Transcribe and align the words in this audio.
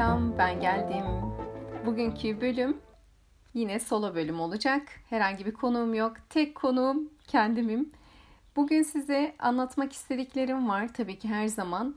Selam, 0.00 0.38
ben 0.38 0.60
geldim. 0.60 1.04
Bugünkü 1.86 2.40
bölüm 2.40 2.80
yine 3.54 3.80
solo 3.80 4.14
bölüm 4.14 4.40
olacak. 4.40 4.82
Herhangi 5.10 5.46
bir 5.46 5.52
konuğum 5.52 5.94
yok. 5.94 6.12
Tek 6.28 6.54
konuğum 6.54 7.10
kendimim. 7.26 7.90
Bugün 8.56 8.82
size 8.82 9.34
anlatmak 9.38 9.92
istediklerim 9.92 10.68
var 10.68 10.94
tabii 10.94 11.18
ki 11.18 11.28
her 11.28 11.46
zaman. 11.46 11.94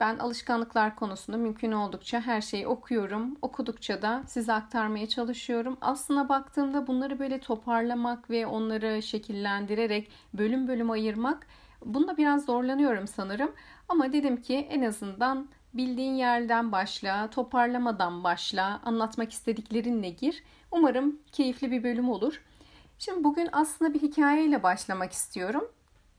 Ben 0.00 0.18
alışkanlıklar 0.18 0.96
konusunda 0.96 1.38
mümkün 1.38 1.72
oldukça 1.72 2.20
her 2.20 2.40
şeyi 2.40 2.66
okuyorum. 2.66 3.36
Okudukça 3.42 4.02
da 4.02 4.22
size 4.26 4.52
aktarmaya 4.52 5.08
çalışıyorum. 5.08 5.76
Aslına 5.80 6.28
baktığımda 6.28 6.86
bunları 6.86 7.18
böyle 7.18 7.40
toparlamak 7.40 8.30
ve 8.30 8.46
onları 8.46 9.02
şekillendirerek 9.02 10.10
bölüm 10.34 10.68
bölüm 10.68 10.90
ayırmak 10.90 11.46
bunda 11.84 12.16
biraz 12.16 12.44
zorlanıyorum 12.44 13.06
sanırım. 13.06 13.52
Ama 13.88 14.12
dedim 14.12 14.42
ki 14.42 14.56
en 14.70 14.82
azından 14.82 15.48
bildiğin 15.74 16.14
yerden 16.14 16.72
başla, 16.72 17.30
toparlamadan 17.30 18.24
başla, 18.24 18.80
anlatmak 18.84 19.32
istediklerinle 19.32 20.10
gir. 20.10 20.44
Umarım 20.70 21.18
keyifli 21.32 21.70
bir 21.70 21.84
bölüm 21.84 22.08
olur. 22.08 22.42
Şimdi 22.98 23.24
bugün 23.24 23.48
aslında 23.52 23.94
bir 23.94 24.02
hikayeyle 24.02 24.62
başlamak 24.62 25.12
istiyorum. 25.12 25.68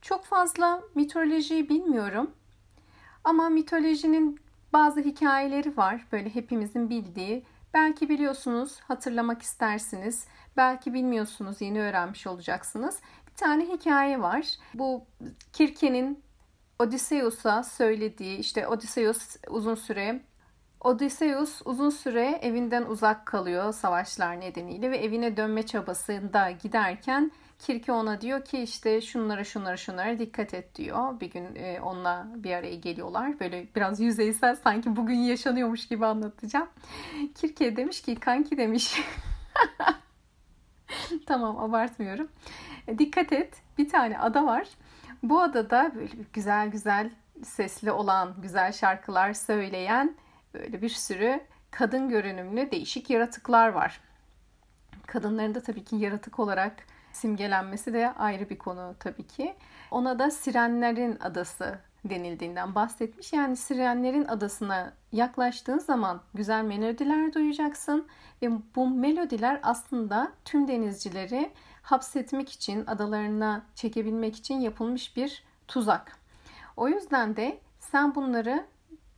Çok 0.01 0.25
fazla 0.25 0.81
mitolojiyi 0.95 1.69
bilmiyorum. 1.69 2.31
Ama 3.23 3.49
mitolojinin 3.49 4.39
bazı 4.73 4.99
hikayeleri 4.99 5.77
var. 5.77 6.07
Böyle 6.11 6.35
hepimizin 6.35 6.89
bildiği. 6.89 7.43
Belki 7.73 8.09
biliyorsunuz, 8.09 8.79
hatırlamak 8.79 9.41
istersiniz. 9.41 10.25
Belki 10.57 10.93
bilmiyorsunuz, 10.93 11.61
yeni 11.61 11.81
öğrenmiş 11.81 12.27
olacaksınız. 12.27 13.01
Bir 13.27 13.35
tane 13.35 13.65
hikaye 13.65 14.21
var. 14.21 14.45
Bu 14.73 15.05
Kirke'nin 15.53 16.23
Odysseus'a 16.81 17.63
söylediği 17.63 18.37
işte 18.37 18.67
Odysseus 18.67 19.35
uzun 19.49 19.75
süre 19.75 20.21
Odysseus 20.79 21.61
uzun 21.65 21.89
süre 21.89 22.39
evinden 22.41 22.85
uzak 22.85 23.25
kalıyor 23.25 23.73
savaşlar 23.73 24.39
nedeniyle 24.39 24.91
ve 24.91 24.97
evine 24.97 25.37
dönme 25.37 25.63
çabasında 25.65 26.51
giderken 26.51 27.31
Kirke 27.59 27.91
ona 27.91 28.21
diyor 28.21 28.45
ki 28.45 28.57
işte 28.57 29.01
şunlara 29.01 29.43
şunlara 29.43 29.77
şunlara 29.77 30.19
dikkat 30.19 30.53
et 30.53 30.75
diyor. 30.75 31.19
Bir 31.19 31.31
gün 31.31 31.55
e, 31.55 31.81
onunla 31.81 32.27
bir 32.35 32.51
araya 32.51 32.75
geliyorlar. 32.75 33.39
Böyle 33.39 33.67
biraz 33.75 33.99
yüzeysel 33.99 34.55
sanki 34.55 34.95
bugün 34.95 35.15
yaşanıyormuş 35.15 35.87
gibi 35.87 36.05
anlatacağım. 36.05 36.67
Kirke 37.35 37.75
demiş 37.75 38.01
ki 38.01 38.15
kanki 38.15 38.57
demiş. 38.57 39.01
tamam 41.25 41.57
abartmıyorum. 41.59 42.27
Dikkat 42.97 43.33
et 43.33 43.61
bir 43.77 43.89
tane 43.89 44.19
ada 44.19 44.45
var. 44.45 44.67
Bu 45.23 45.41
adada 45.41 45.91
böyle 45.95 46.15
güzel 46.33 46.67
güzel 46.67 47.11
sesli 47.43 47.91
olan, 47.91 48.35
güzel 48.41 48.71
şarkılar 48.71 49.33
söyleyen 49.33 50.15
böyle 50.53 50.81
bir 50.81 50.89
sürü 50.89 51.39
kadın 51.71 52.09
görünümlü 52.09 52.71
değişik 52.71 53.09
yaratıklar 53.09 53.69
var. 53.69 54.01
Kadınların 55.07 55.55
da 55.55 55.61
tabii 55.63 55.83
ki 55.83 55.95
yaratık 55.95 56.39
olarak 56.39 56.73
simgelenmesi 57.11 57.93
de 57.93 58.13
ayrı 58.13 58.49
bir 58.49 58.57
konu 58.57 58.95
tabii 58.99 59.27
ki. 59.27 59.55
Ona 59.91 60.19
da 60.19 60.31
Sirenlerin 60.31 61.17
Adası 61.19 61.79
denildiğinden 62.05 62.75
bahsetmiş. 62.75 63.33
Yani 63.33 63.55
Sirenlerin 63.55 64.25
Adası'na 64.25 64.93
yaklaştığın 65.11 65.79
zaman 65.79 66.21
güzel 66.33 66.63
melodiler 66.63 67.33
duyacaksın 67.33 68.07
ve 68.41 68.51
bu 68.75 68.89
melodiler 68.89 69.59
aslında 69.63 70.31
tüm 70.45 70.67
denizcileri 70.67 71.51
hapsetmek 71.81 72.49
için, 72.49 72.85
adalarına 72.85 73.65
çekebilmek 73.75 74.35
için 74.35 74.59
yapılmış 74.59 75.17
bir 75.17 75.43
tuzak. 75.67 76.17
O 76.77 76.87
yüzden 76.87 77.35
de 77.35 77.59
sen 77.79 78.15
bunları 78.15 78.65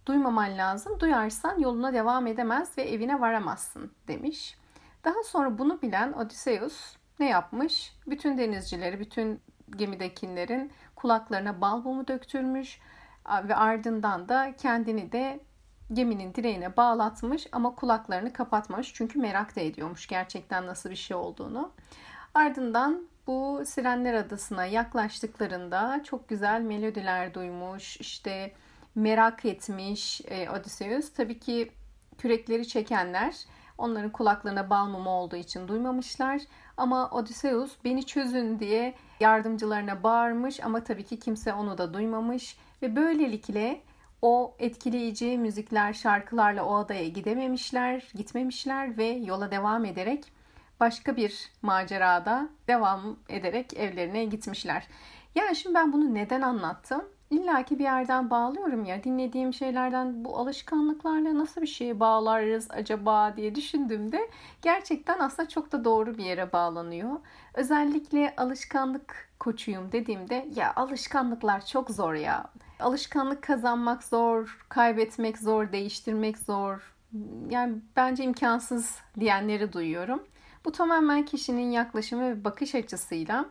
duymaman 0.06 0.58
lazım. 0.58 1.00
Duyarsan 1.00 1.60
yoluna 1.60 1.94
devam 1.94 2.28
edemez 2.28 2.78
ve 2.78 2.82
evine 2.82 3.22
varamazsın 3.22 3.92
demiş. 4.08 4.58
Daha 5.04 5.24
sonra 5.24 5.58
bunu 5.58 5.82
bilen 5.82 6.14
Odysseus 6.14 6.96
ne 7.20 7.30
yapmış? 7.30 7.96
Bütün 8.08 8.38
denizcileri, 8.38 9.00
bütün 9.00 9.42
gemidekilerin 9.78 10.72
kulaklarına 10.96 11.62
bal 11.62 11.78
mumu 11.78 12.08
döktürmüş 12.08 12.80
ve 13.48 13.56
ardından 13.56 14.30
da 14.30 14.54
kendini 14.58 15.12
de 15.12 15.40
geminin 15.94 16.34
direğine 16.34 16.78
bağlatmış 16.78 17.48
ama 17.52 17.76
kulaklarını 17.76 18.34
kapatmamış 18.34 18.94
çünkü 18.94 19.20
merak 19.20 19.56
da 19.56 19.62
ediyormuş 19.62 20.08
gerçekten 20.08 20.68
nasıl 20.68 20.90
bir 20.90 20.96
şey 20.96 21.18
olduğunu. 21.18 21.72
Ardından 22.34 23.08
bu 23.28 23.64
Sirenler 23.66 24.14
Adası'na 24.14 24.66
yaklaştıklarında 24.66 26.02
çok 26.04 26.30
güzel 26.30 26.62
melodiler 26.62 27.34
duymuş, 27.34 27.98
işte 27.98 28.52
merak 28.96 29.46
etmiş 29.46 30.22
e, 30.28 30.50
Odysseus. 30.50 31.14
Tabii 31.14 31.40
ki 31.40 31.72
kürekleri 32.18 32.68
çekenler 32.68 33.36
onların 33.78 34.12
kulaklarına 34.12 34.70
bal 34.70 34.88
mumu 34.88 35.10
olduğu 35.10 35.36
için 35.36 35.68
duymamışlar. 35.68 36.42
Ama 36.78 37.10
Odysseus 37.10 37.72
beni 37.84 38.06
çözün 38.06 38.60
diye 38.60 38.96
yardımcılarına 39.24 40.04
bağırmış 40.04 40.60
ama 40.64 40.84
tabii 40.84 41.04
ki 41.04 41.20
kimse 41.20 41.54
onu 41.54 41.78
da 41.78 41.94
duymamış. 41.94 42.58
Ve 42.82 42.96
böylelikle 42.96 43.82
o 44.22 44.56
etkileyici 44.60 45.38
müzikler, 45.38 45.94
şarkılarla 45.94 46.66
o 46.66 46.76
adaya 46.76 47.08
gidememişler, 47.08 48.12
gitmemişler 48.16 48.98
ve 48.98 49.06
yola 49.06 49.52
devam 49.52 49.86
ederek 49.86 50.26
başka 50.80 51.18
bir 51.18 51.52
macerada 51.62 52.50
devam 52.68 53.18
ederek 53.30 53.74
evlerine 53.74 54.26
gitmişler. 54.26 54.88
Yani 55.36 55.56
şimdi 55.56 55.76
ben 55.76 55.94
bunu 55.94 56.14
neden 56.14 56.42
anlattım? 56.42 57.02
İlla 57.34 57.64
ki 57.64 57.80
bir 57.80 57.84
yerden 57.84 58.30
bağlıyorum 58.30 58.86
ya. 58.86 59.04
Dinlediğim 59.04 59.54
şeylerden 59.54 60.26
bu 60.26 60.38
alışkanlıklarla 60.38 61.38
nasıl 61.38 61.62
bir 61.62 61.68
şeye 61.68 62.00
bağlarız 62.00 62.68
acaba 62.70 63.38
diye 63.38 63.56
düşündüğümde 63.56 64.30
gerçekten 64.62 65.20
aslında 65.20 65.50
çok 65.50 65.72
da 65.72 65.86
doğru 65.86 66.18
bir 66.18 66.24
yere 66.24 66.52
bağlanıyor. 66.52 67.10
Özellikle 67.54 68.34
alışkanlık 68.38 69.30
koçuyum 69.40 69.92
dediğimde 69.92 70.48
ya 70.56 70.74
alışkanlıklar 70.76 71.66
çok 71.66 71.90
zor 71.90 72.14
ya. 72.14 72.46
Alışkanlık 72.80 73.42
kazanmak 73.42 74.04
zor, 74.04 74.66
kaybetmek 74.70 75.38
zor, 75.38 75.72
değiştirmek 75.72 76.38
zor. 76.38 76.94
Yani 77.50 77.76
bence 77.96 78.24
imkansız 78.24 79.00
diyenleri 79.20 79.74
duyuyorum. 79.74 80.24
Bu 80.66 80.72
tamamen 80.72 81.26
kişinin 81.26 81.72
yaklaşımı 81.72 82.22
ve 82.22 82.44
bakış 82.44 82.76
açısıyla 82.76 83.46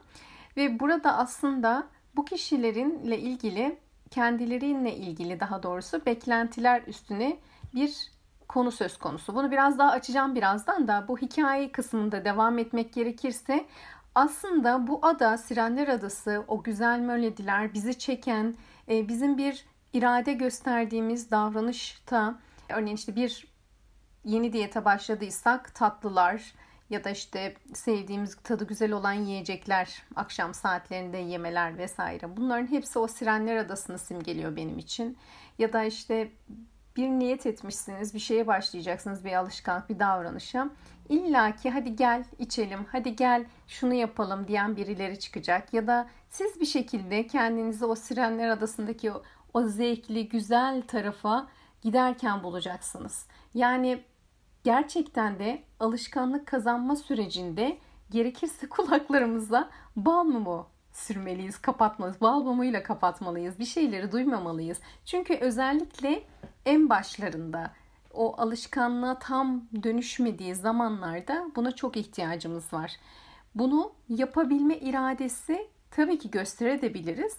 ve 0.56 0.80
burada 0.80 1.16
aslında 1.16 1.86
bu 2.16 2.24
kişilerinle 2.24 3.18
ilgili 3.18 3.78
kendileriyle 4.10 4.96
ilgili 4.96 5.40
daha 5.40 5.62
doğrusu 5.62 6.06
beklentiler 6.06 6.82
üstüne 6.86 7.36
bir 7.74 8.12
konu 8.48 8.70
söz 8.70 8.98
konusu. 8.98 9.34
Bunu 9.34 9.50
biraz 9.50 9.78
daha 9.78 9.90
açacağım 9.90 10.34
birazdan 10.34 10.88
da 10.88 11.04
bu 11.08 11.18
hikaye 11.18 11.72
kısmında 11.72 12.24
devam 12.24 12.58
etmek 12.58 12.92
gerekirse 12.92 13.66
aslında 14.14 14.86
bu 14.86 14.98
ada 15.02 15.38
Sirenler 15.38 15.88
Adası 15.88 16.44
o 16.48 16.62
güzel 16.62 16.98
melodiler 16.98 17.74
bizi 17.74 17.98
çeken 17.98 18.54
e, 18.88 19.08
bizim 19.08 19.38
bir 19.38 19.64
irade 19.92 20.32
gösterdiğimiz 20.32 21.30
davranışta 21.30 22.34
örneğin 22.68 22.96
işte 22.96 23.16
bir 23.16 23.46
yeni 24.24 24.52
diyete 24.52 24.84
başladıysak 24.84 25.74
tatlılar 25.74 26.54
ya 26.92 27.04
da 27.04 27.10
işte 27.10 27.54
sevdiğimiz 27.74 28.34
tadı 28.34 28.66
güzel 28.66 28.92
olan 28.92 29.12
yiyecekler, 29.12 30.02
akşam 30.16 30.54
saatlerinde 30.54 31.18
yemeler 31.18 31.78
vesaire. 31.78 32.36
Bunların 32.36 32.66
hepsi 32.66 32.98
o 32.98 33.06
Sirenler 33.06 33.56
Adası'nı 33.56 33.98
simgeliyor 33.98 34.56
benim 34.56 34.78
için. 34.78 35.18
Ya 35.58 35.72
da 35.72 35.84
işte 35.84 36.30
bir 36.96 37.08
niyet 37.08 37.46
etmişsiniz, 37.46 38.14
bir 38.14 38.18
şeye 38.18 38.46
başlayacaksınız, 38.46 39.24
bir 39.24 39.32
alışkanlık, 39.32 39.88
bir 39.88 39.98
davranışa. 39.98 40.70
İlla 41.08 41.56
ki 41.56 41.70
hadi 41.70 41.96
gel 41.96 42.24
içelim, 42.38 42.86
hadi 42.92 43.16
gel 43.16 43.44
şunu 43.68 43.94
yapalım 43.94 44.48
diyen 44.48 44.76
birileri 44.76 45.18
çıkacak. 45.18 45.74
Ya 45.74 45.86
da 45.86 46.08
siz 46.30 46.60
bir 46.60 46.66
şekilde 46.66 47.26
kendinizi 47.26 47.84
o 47.84 47.94
Sirenler 47.94 48.48
Adası'ndaki 48.48 49.12
o, 49.12 49.22
o 49.54 49.62
zevkli, 49.62 50.28
güzel 50.28 50.82
tarafa 50.82 51.46
giderken 51.82 52.42
bulacaksınız. 52.42 53.26
Yani 53.54 54.02
gerçekten 54.64 55.38
de 55.38 55.62
alışkanlık 55.80 56.46
kazanma 56.46 56.96
sürecinde 56.96 57.78
gerekirse 58.10 58.68
kulaklarımıza 58.70 59.70
bal 59.96 60.24
mumu 60.24 60.66
sürmeliyiz, 60.92 61.58
kapatmalıyız. 61.58 62.20
Bal 62.20 62.40
mumuyla 62.40 62.82
kapatmalıyız. 62.82 63.58
Bir 63.58 63.64
şeyleri 63.64 64.12
duymamalıyız. 64.12 64.80
Çünkü 65.04 65.34
özellikle 65.34 66.24
en 66.66 66.88
başlarında 66.88 67.70
o 68.14 68.34
alışkanlığa 68.40 69.18
tam 69.18 69.64
dönüşmediği 69.82 70.54
zamanlarda 70.54 71.46
buna 71.56 71.72
çok 71.72 71.96
ihtiyacımız 71.96 72.72
var. 72.72 72.96
Bunu 73.54 73.92
yapabilme 74.08 74.76
iradesi 74.76 75.68
tabii 75.90 76.18
ki 76.18 76.30
gösterebiliriz. 76.30 77.36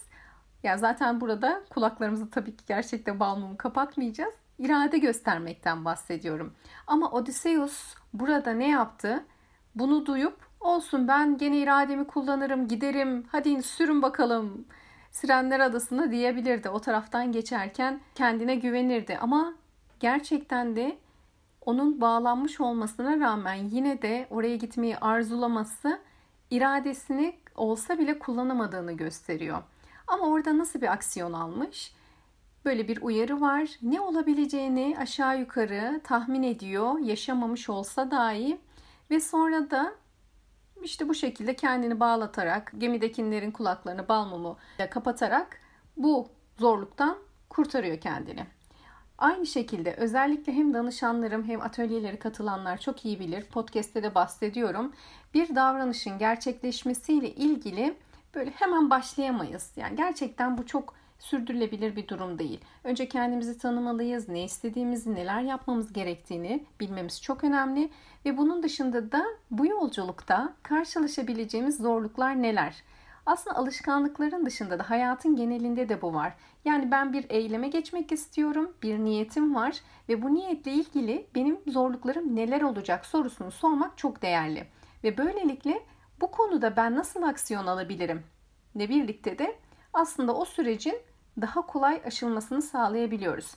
Ya 0.62 0.78
zaten 0.78 1.20
burada 1.20 1.64
kulaklarımızı 1.70 2.30
tabii 2.30 2.56
ki 2.56 2.64
gerçekten 2.68 3.20
bal 3.20 3.36
mumu 3.36 3.56
kapatmayacağız 3.56 4.34
irade 4.58 4.98
göstermekten 4.98 5.84
bahsediyorum. 5.84 6.54
Ama 6.86 7.10
Odysseus 7.10 7.94
burada 8.12 8.52
ne 8.52 8.68
yaptı? 8.68 9.24
Bunu 9.74 10.06
duyup 10.06 10.36
olsun 10.60 11.08
ben 11.08 11.38
gene 11.38 11.58
irademi 11.58 12.06
kullanırım 12.06 12.68
giderim 12.68 13.26
hadi 13.32 13.62
sürün 13.62 14.02
bakalım 14.02 14.64
Sirenler 15.10 15.60
Adası'na 15.60 16.10
diyebilirdi. 16.10 16.68
O 16.68 16.80
taraftan 16.80 17.32
geçerken 17.32 18.00
kendine 18.14 18.54
güvenirdi 18.54 19.18
ama 19.20 19.54
gerçekten 20.00 20.76
de 20.76 20.98
onun 21.66 22.00
bağlanmış 22.00 22.60
olmasına 22.60 23.20
rağmen 23.20 23.54
yine 23.54 24.02
de 24.02 24.26
oraya 24.30 24.56
gitmeyi 24.56 24.98
arzulaması 24.98 26.00
iradesini 26.50 27.36
olsa 27.54 27.98
bile 27.98 28.18
kullanamadığını 28.18 28.92
gösteriyor. 28.92 29.62
Ama 30.06 30.26
orada 30.26 30.58
nasıl 30.58 30.80
bir 30.80 30.92
aksiyon 30.92 31.32
almış? 31.32 31.94
Böyle 32.64 32.88
bir 32.88 33.02
uyarı 33.02 33.40
var. 33.40 33.68
Ne 33.82 34.00
olabileceğini 34.00 34.96
aşağı 35.00 35.38
yukarı 35.40 36.00
tahmin 36.04 36.42
ediyor. 36.42 36.98
Yaşamamış 36.98 37.68
olsa 37.68 38.10
dahi 38.10 38.60
ve 39.10 39.20
sonra 39.20 39.70
da 39.70 39.94
işte 40.82 41.08
bu 41.08 41.14
şekilde 41.14 41.56
kendini 41.56 42.00
bağlatarak, 42.00 42.72
gemidekilerin 42.78 43.50
kulaklarını 43.50 44.08
bal 44.08 44.26
mumu 44.26 44.58
kapatarak 44.90 45.60
bu 45.96 46.28
zorluktan 46.58 47.16
kurtarıyor 47.48 48.00
kendini. 48.00 48.46
Aynı 49.18 49.46
şekilde 49.46 49.94
özellikle 49.94 50.52
hem 50.52 50.74
danışanlarım 50.74 51.44
hem 51.44 51.60
atölyeleri 51.60 52.18
katılanlar 52.18 52.78
çok 52.78 53.04
iyi 53.04 53.20
bilir. 53.20 53.44
Podcast'te 53.44 54.02
de 54.02 54.14
bahsediyorum. 54.14 54.92
Bir 55.34 55.54
davranışın 55.54 56.18
gerçekleşmesiyle 56.18 57.34
ilgili 57.34 57.96
böyle 58.34 58.50
hemen 58.50 58.90
başlayamayız. 58.90 59.72
Yani 59.76 59.96
gerçekten 59.96 60.58
bu 60.58 60.66
çok 60.66 60.94
sürdürülebilir 61.18 61.96
bir 61.96 62.08
durum 62.08 62.38
değil. 62.38 62.60
Önce 62.84 63.08
kendimizi 63.08 63.58
tanımalıyız, 63.58 64.28
ne 64.28 64.44
istediğimizi, 64.44 65.14
neler 65.14 65.40
yapmamız 65.40 65.92
gerektiğini 65.92 66.64
bilmemiz 66.80 67.22
çok 67.22 67.44
önemli 67.44 67.90
ve 68.24 68.36
bunun 68.36 68.62
dışında 68.62 69.12
da 69.12 69.24
bu 69.50 69.66
yolculukta 69.66 70.52
karşılaşabileceğimiz 70.62 71.76
zorluklar 71.76 72.42
neler? 72.42 72.82
Aslında 73.26 73.56
alışkanlıkların 73.56 74.46
dışında 74.46 74.78
da 74.78 74.90
hayatın 74.90 75.36
genelinde 75.36 75.88
de 75.88 76.02
bu 76.02 76.14
var. 76.14 76.34
Yani 76.64 76.90
ben 76.90 77.12
bir 77.12 77.30
eyleme 77.30 77.68
geçmek 77.68 78.12
istiyorum, 78.12 78.72
bir 78.82 78.98
niyetim 78.98 79.54
var 79.54 79.80
ve 80.08 80.22
bu 80.22 80.34
niyetle 80.34 80.72
ilgili 80.72 81.26
benim 81.34 81.58
zorluklarım 81.66 82.36
neler 82.36 82.62
olacak 82.62 83.06
sorusunu 83.06 83.50
sormak 83.50 83.98
çok 83.98 84.22
değerli. 84.22 84.66
Ve 85.04 85.18
böylelikle 85.18 85.82
bu 86.20 86.30
konuda 86.30 86.76
ben 86.76 86.96
nasıl 86.96 87.22
aksiyon 87.22 87.66
alabilirim? 87.66 88.22
Ne 88.74 88.88
birlikte 88.88 89.38
de 89.38 89.56
aslında 89.94 90.34
o 90.34 90.44
sürecin 90.44 90.98
daha 91.40 91.62
kolay 91.66 92.02
aşılmasını 92.06 92.62
sağlayabiliyoruz. 92.62 93.54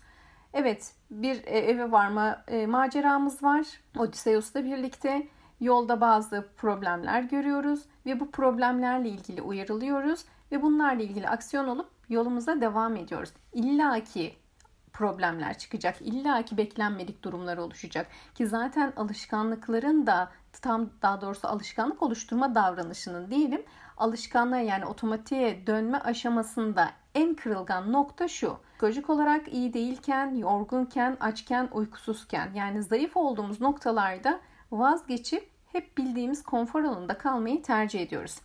Evet, 0.54 0.94
bir 1.12 1.36
e, 1.36 1.58
eve 1.60 1.92
varma 1.92 2.44
e, 2.48 2.68
maceramız 2.68 3.44
var. 3.44 3.68
Odysseus'la 3.98 4.64
birlikte 4.64 5.28
yolda 5.60 6.02
bazı 6.02 6.48
problemler 6.58 7.22
görüyoruz 7.22 7.80
ve 8.06 8.20
bu 8.20 8.32
problemlerle 8.32 9.10
ilgili 9.10 9.42
uyarılıyoruz 9.42 10.26
ve 10.52 10.62
bunlarla 10.62 11.04
ilgili 11.04 11.30
aksiyon 11.30 11.68
alıp 11.68 11.90
yolumuza 12.10 12.62
devam 12.62 12.96
ediyoruz. 12.96 13.30
İlla 13.54 14.00
ki 14.04 14.36
problemler 14.94 15.58
çıkacak. 15.58 16.02
İlla 16.02 16.46
ki 16.46 16.58
beklenmedik 16.58 17.24
durumlar 17.24 17.58
oluşacak. 17.58 18.08
Ki 18.36 18.48
zaten 18.48 18.94
alışkanlıkların 18.96 20.08
da 20.08 20.32
tam 20.62 20.90
daha 21.02 21.22
doğrusu 21.22 21.48
alışkanlık 21.48 22.04
oluşturma 22.04 22.56
davranışının 22.56 23.32
diyelim 23.32 23.62
alışkanlığa 23.98 24.60
yani 24.60 24.86
otomatiğe 24.86 25.68
dönme 25.68 25.98
aşamasında 25.98 26.92
en 27.16 27.34
kırılgan 27.34 27.92
nokta 27.94 28.28
şu. 28.28 28.58
Psikolojik 28.72 29.10
olarak 29.10 29.54
iyi 29.54 29.74
değilken, 29.74 30.36
yorgunken, 30.36 31.18
açken, 31.20 31.70
uykusuzken 31.72 32.50
yani 32.54 32.84
zayıf 32.84 33.18
olduğumuz 33.18 33.62
noktalarda 33.62 34.40
vazgeçip 34.72 35.50
hep 35.72 35.98
bildiğimiz 35.98 36.44
konfor 36.44 36.84
alanında 36.84 37.18
kalmayı 37.18 37.64
tercih 37.64 38.02
ediyoruz. 38.02 38.36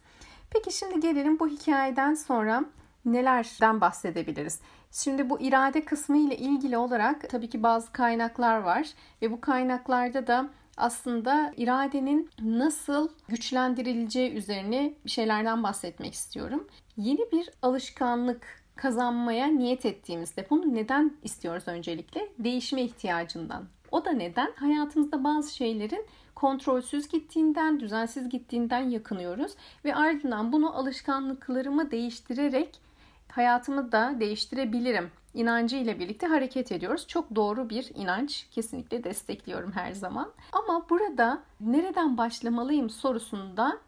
Peki 0.51 0.77
şimdi 0.77 1.01
gelelim 1.01 1.39
bu 1.39 1.49
hikayeden 1.49 2.15
sonra 2.15 2.65
nelerden 3.05 3.81
bahsedebiliriz? 3.81 4.61
Şimdi 4.91 5.31
bu 5.31 5.41
irade 5.41 5.85
kısmı 5.85 6.17
ile 6.17 6.37
ilgili 6.37 6.77
olarak 6.77 7.31
tabii 7.31 7.51
ki 7.51 7.63
bazı 7.63 7.93
kaynaklar 7.93 8.59
var 8.59 8.87
ve 9.23 9.31
bu 9.31 9.41
kaynaklarda 9.41 10.27
da 10.27 10.49
aslında 10.77 11.53
iradenin 11.57 12.31
nasıl 12.41 13.09
güçlendirileceği 13.29 14.33
üzerine 14.33 14.95
bir 15.05 15.11
şeylerden 15.11 15.63
bahsetmek 15.63 16.15
istiyorum. 16.15 16.69
Yeni 16.97 17.33
bir 17.33 17.51
alışkanlık 17.63 18.63
kazanmaya 18.77 19.47
niyet 19.47 19.87
ettiğimizde 19.87 20.47
bunu 20.51 20.75
neden 20.75 21.17
istiyoruz 21.23 21.69
öncelikle? 21.69 22.29
Değişime 22.39 22.83
ihtiyacından. 22.83 23.65
O 23.91 24.05
da 24.05 24.11
neden? 24.11 24.53
Hayatımızda 24.57 25.25
bazı 25.25 25.55
şeylerin 25.55 26.07
kontrolsüz 26.35 27.09
gittiğinden, 27.09 27.81
düzensiz 27.81 28.29
gittiğinden 28.29 28.91
yakınıyoruz 28.91 29.53
ve 29.85 29.95
ardından 29.95 30.53
bunu 30.53 30.77
alışkanlıklarımı 30.77 31.91
değiştirerek 31.91 32.81
hayatımı 33.29 33.93
da 33.93 34.15
değiştirebilirim 34.21 35.11
inancı 35.35 35.77
ile 35.77 35.99
birlikte 35.99 36.27
hareket 36.27 36.73
ediyoruz. 36.73 37.07
Çok 37.09 37.35
doğru 37.35 37.71
bir 37.71 37.91
inanç. 37.95 38.47
Kesinlikle 38.51 39.05
destekliyorum 39.05 39.73
her 39.73 39.93
zaman. 39.93 40.33
Ama 40.53 40.87
burada 40.91 41.43
nereden 41.61 42.19
başlamalıyım 42.19 42.91
sorusunda 42.91 43.79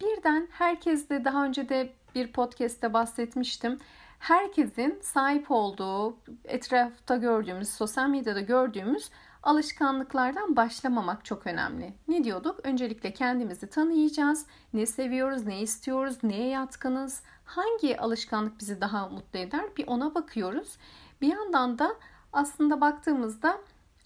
birden 0.00 0.48
herkes 0.50 1.08
de 1.08 1.24
daha 1.24 1.44
önce 1.44 1.68
de 1.68 1.92
bir 2.14 2.32
podcast'te 2.32 2.92
bahsetmiştim. 2.92 3.78
Herkesin 4.18 4.98
sahip 5.02 5.50
olduğu, 5.50 6.16
etrafta 6.44 7.16
gördüğümüz, 7.16 7.68
sosyal 7.68 8.08
medyada 8.08 8.40
gördüğümüz 8.40 9.10
alışkanlıklardan 9.42 10.56
başlamamak 10.56 11.24
çok 11.24 11.46
önemli. 11.46 11.94
Ne 12.08 12.24
diyorduk? 12.24 12.60
Öncelikle 12.62 13.12
kendimizi 13.12 13.70
tanıyacağız. 13.70 14.46
Ne 14.72 14.86
seviyoruz, 14.86 15.46
ne 15.46 15.60
istiyoruz, 15.60 16.16
neye 16.22 16.48
yatkınız, 16.48 17.22
hangi 17.44 18.00
alışkanlık 18.00 18.58
bizi 18.60 18.80
daha 18.80 19.08
mutlu 19.08 19.38
eder 19.38 19.64
bir 19.76 19.86
ona 19.86 20.14
bakıyoruz. 20.14 20.76
Bir 21.20 21.28
yandan 21.28 21.78
da 21.78 21.94
aslında 22.32 22.80
baktığımızda 22.80 23.58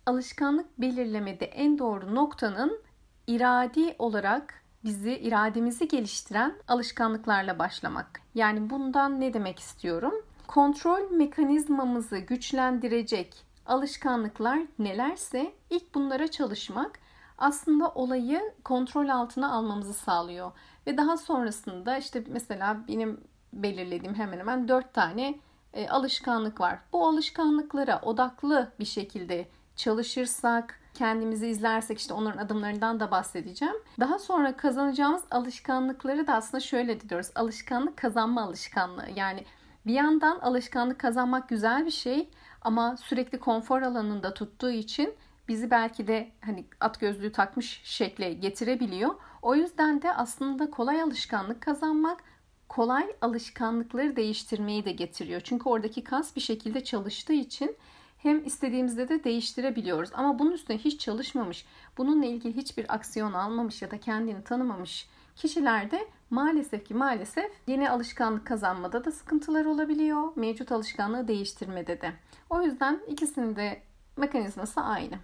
alışkanlık 0.07 0.81
belirlemede 0.81 1.47
en 1.47 1.79
doğru 1.79 2.15
noktanın 2.15 2.81
iradi 3.27 3.97
olarak 3.99 4.63
bizi 4.85 5.13
irademizi 5.13 5.89
geliştiren 5.89 6.55
alışkanlıklarla 6.69 7.59
başlamak. 7.59 8.21
Yani 8.35 8.71
bundan 8.71 9.21
ne 9.21 9.35
demek 9.35 9.59
istiyorum? 9.59 10.15
Kontrol 10.47 11.11
mekanizmamızı 11.11 12.19
güçlendirecek 12.19 13.46
alışkanlıklar 13.69 14.59
nelerse 14.79 15.53
ilk 15.71 15.95
bunlara 15.95 16.29
çalışmak 16.29 16.99
aslında 17.39 17.89
olayı 17.89 18.55
kontrol 18.65 19.09
altına 19.09 19.53
almamızı 19.53 19.95
sağlıyor. 19.95 20.53
Ve 20.87 20.97
daha 20.97 21.17
sonrasında 21.17 21.99
işte 21.99 22.25
mesela 22.29 22.77
benim 22.89 23.21
belirlediğim 23.53 24.15
hemen 24.15 24.39
hemen 24.39 24.69
4 24.69 24.95
tane 24.95 25.39
e, 25.73 25.89
alışkanlık 25.89 26.61
var. 26.61 26.79
Bu 26.93 27.07
alışkanlıklara 27.07 28.01
odaklı 28.01 28.73
bir 28.79 28.85
şekilde 28.85 29.49
çalışırsak, 29.77 30.81
kendimizi 30.95 31.49
izlersek 31.49 31.99
işte 31.99 32.15
onların 32.15 32.39
adımlarından 32.39 33.01
da 33.01 33.11
bahsedeceğim. 33.11 33.75
Daha 34.01 34.19
sonra 34.19 34.57
kazanacağımız 34.57 35.23
alışkanlıkları 35.31 36.27
da 36.27 36.35
aslında 36.35 36.61
şöyle 36.61 37.01
diyoruz. 37.01 37.31
Alışkanlık 37.35 37.97
kazanma 37.97 38.43
alışkanlığı. 38.43 39.09
Yani 39.17 39.45
bir 39.87 39.95
yandan 39.95 40.39
alışkanlık 40.39 40.99
kazanmak 40.99 41.49
güzel 41.49 41.87
bir 41.87 41.91
şey 41.91 42.31
ama 42.67 42.97
sürekli 42.97 43.41
konfor 43.41 43.83
alanında 43.83 44.35
tuttuğu 44.35 44.71
için 44.71 45.15
bizi 45.49 45.71
belki 45.71 46.07
de 46.07 46.31
hani 46.41 46.65
at 46.81 47.01
gözlüğü 47.01 47.33
takmış 47.33 47.81
şekle 47.85 48.33
getirebiliyor. 48.33 49.15
O 49.43 49.55
yüzden 49.55 50.03
de 50.03 50.13
aslında 50.13 50.71
kolay 50.71 51.03
alışkanlık 51.03 51.61
kazanmak 51.61 52.25
kolay 52.69 53.17
alışkanlıkları 53.21 54.17
değiştirmeyi 54.17 54.85
de 54.85 54.93
getiriyor. 54.93 55.41
Çünkü 55.41 55.69
oradaki 55.69 56.05
kas 56.05 56.37
bir 56.37 56.41
şekilde 56.41 56.85
çalıştığı 56.85 57.33
için 57.33 57.77
hem 58.19 58.45
istediğimizde 58.45 59.09
de 59.09 59.25
değiştirebiliyoruz. 59.25 60.11
Ama 60.15 60.39
bunun 60.39 60.53
üstüne 60.53 60.79
hiç 60.79 61.01
çalışmamış, 61.01 61.67
bununla 61.99 62.27
ilgili 62.27 62.57
hiçbir 62.57 62.95
aksiyon 62.95 63.33
almamış 63.33 63.83
ya 63.83 63.91
da 63.91 64.01
kendini 64.01 64.45
tanımamış 64.45 65.09
kişilerde 65.37 66.09
maalesef 66.31 66.85
ki 66.87 66.95
maalesef 66.95 67.53
yeni 67.67 67.91
alışkanlık 67.91 68.47
kazanmada 68.47 69.05
da 69.05 69.13
sıkıntılar 69.13 69.65
olabiliyor. 69.65 70.23
Mevcut 70.37 70.73
alışkanlığı 70.73 71.29
değiştirmede 71.29 72.01
de. 72.01 72.13
O 72.51 72.63
yüzden 72.63 73.01
ikisinin 73.09 73.57
de 73.57 73.83
mekanizması 74.17 74.81
aynı. 74.81 75.15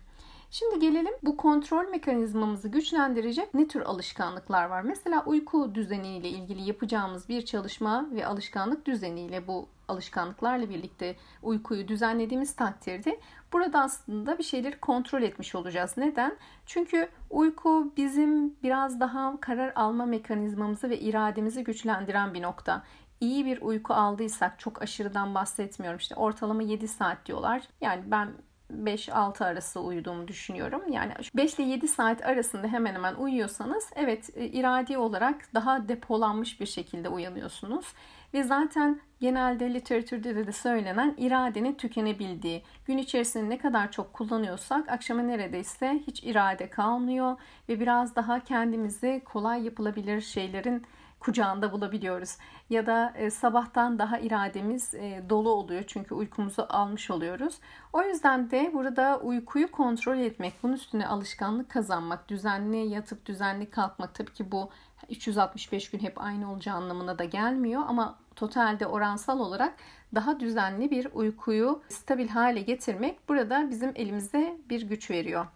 Şimdi 0.51 0.79
gelelim 0.79 1.15
bu 1.23 1.37
kontrol 1.37 1.89
mekanizmamızı 1.89 2.69
güçlendirecek 2.69 3.55
ne 3.55 3.69
tür 3.69 3.81
alışkanlıklar 3.81 4.67
var? 4.67 4.83
Mesela 4.83 5.25
uyku 5.27 5.75
düzeniyle 5.75 6.29
ilgili 6.29 6.63
yapacağımız 6.63 7.29
bir 7.29 7.45
çalışma 7.45 8.09
ve 8.13 8.27
alışkanlık 8.27 8.87
düzeniyle 8.87 9.47
bu 9.47 9.69
alışkanlıklarla 9.93 10.71
birlikte 10.71 11.17
uykuyu 11.43 11.89
düzenlediğimiz 11.89 12.57
takdirde 12.57 13.21
burada 13.53 13.83
aslında 13.83 14.39
bir 14.39 14.43
şeyleri 14.43 14.81
kontrol 14.81 15.23
etmiş 15.23 15.55
olacağız. 15.55 15.95
Neden? 15.97 16.37
Çünkü 16.67 17.09
uyku 17.31 17.93
bizim 17.97 18.57
biraz 18.63 19.01
daha 19.01 19.41
karar 19.41 19.73
alma 19.77 20.07
mekanizmamızı 20.07 20.91
ve 20.91 21.01
irademizi 21.01 21.65
güçlendiren 21.65 22.35
bir 22.35 22.43
nokta 22.43 22.83
İyi 23.23 23.47
bir 23.47 23.63
uyku 23.63 23.95
aldıysak 23.95 24.59
çok 24.59 24.83
aşırıdan 24.83 25.35
bahsetmiyorum. 25.35 25.99
İşte 25.99 26.15
ortalama 26.15 26.63
7 26.63 26.89
saat 26.89 27.27
diyorlar. 27.27 27.63
Yani 27.81 28.03
ben 28.07 28.33
5-6 28.73 29.45
arası 29.45 29.81
uyuduğumu 29.81 30.29
düşünüyorum. 30.29 30.93
Yani 30.93 31.13
5 31.35 31.55
ile 31.55 31.63
7 31.63 31.89
saat 31.89 32.25
arasında 32.25 32.67
hemen 32.67 32.95
hemen 32.95 33.15
uyuyorsanız 33.15 33.91
evet 33.97 34.31
e, 34.35 34.47
iradi 34.47 34.99
olarak 34.99 35.55
daha 35.55 35.89
depolanmış 35.89 36.61
bir 36.61 36.67
şekilde 36.67 37.09
uyanıyorsunuz. 37.09 37.87
Ve 38.35 38.43
zaten 38.43 39.01
genelde 39.21 39.75
literatürde 39.75 40.47
de 40.47 40.53
söylenen 40.53 41.15
iradenin 41.19 41.75
tükenebildiği. 41.75 42.63
Gün 42.87 42.99
içerisinde 42.99 43.49
ne 43.49 43.59
kadar 43.59 43.93
çok 43.93 44.13
kullanıyorsak 44.13 44.89
akşama 44.89 45.23
neredeyse 45.23 46.03
hiç 46.07 46.25
irade 46.25 46.71
kalmıyor 46.71 47.37
ve 47.69 47.81
biraz 47.81 48.17
daha 48.17 48.41
kendimizi 48.41 49.23
kolay 49.25 49.65
yapılabilir 49.65 50.21
şeylerin 50.21 50.83
kucağında 51.23 51.73
bulabiliyoruz. 51.73 52.37
Ya 52.71 52.87
da 52.87 53.13
e, 53.17 53.31
sabahtan 53.31 53.99
daha 53.99 54.19
irademiz 54.19 54.95
e, 54.95 55.23
dolu 55.31 55.51
oluyor 55.51 55.85
çünkü 55.87 56.15
uykumuzu 56.15 56.67
almış 56.69 57.11
oluyoruz. 57.11 57.55
O 57.93 58.03
yüzden 58.03 58.51
de 58.51 58.71
burada 58.75 59.21
uykuyu 59.21 59.71
kontrol 59.71 60.19
etmek, 60.19 60.55
bunun 60.63 60.73
üstüne 60.73 61.07
alışkanlık 61.07 61.71
kazanmak, 61.71 62.29
düzenli 62.29 62.77
yatıp 62.77 63.27
düzenli 63.27 63.71
kalkmak 63.71 64.15
tabii 64.15 64.33
ki 64.33 64.53
bu 64.53 64.71
365 65.11 65.91
gün 65.91 65.99
hep 65.99 66.21
aynı 66.21 66.53
olacağı 66.53 66.77
anlamına 66.77 67.19
da 67.19 67.25
gelmiyor 67.25 67.83
ama 67.89 68.19
totalde 68.37 68.87
oransal 68.87 69.41
olarak 69.41 69.75
daha 70.15 70.41
düzenli 70.41 70.91
bir 70.91 71.09
uykuyu 71.13 71.83
stabil 71.89 72.29
hale 72.29 72.61
getirmek 72.61 73.29
burada 73.29 73.71
bizim 73.71 73.93
elimize 73.95 74.57
bir 74.71 74.83
güç 74.83 75.11
veriyor. 75.11 75.47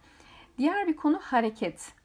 Diğer 0.57 0.87
bir 0.87 0.95
konu 0.95 1.19
hareket. 1.21 1.96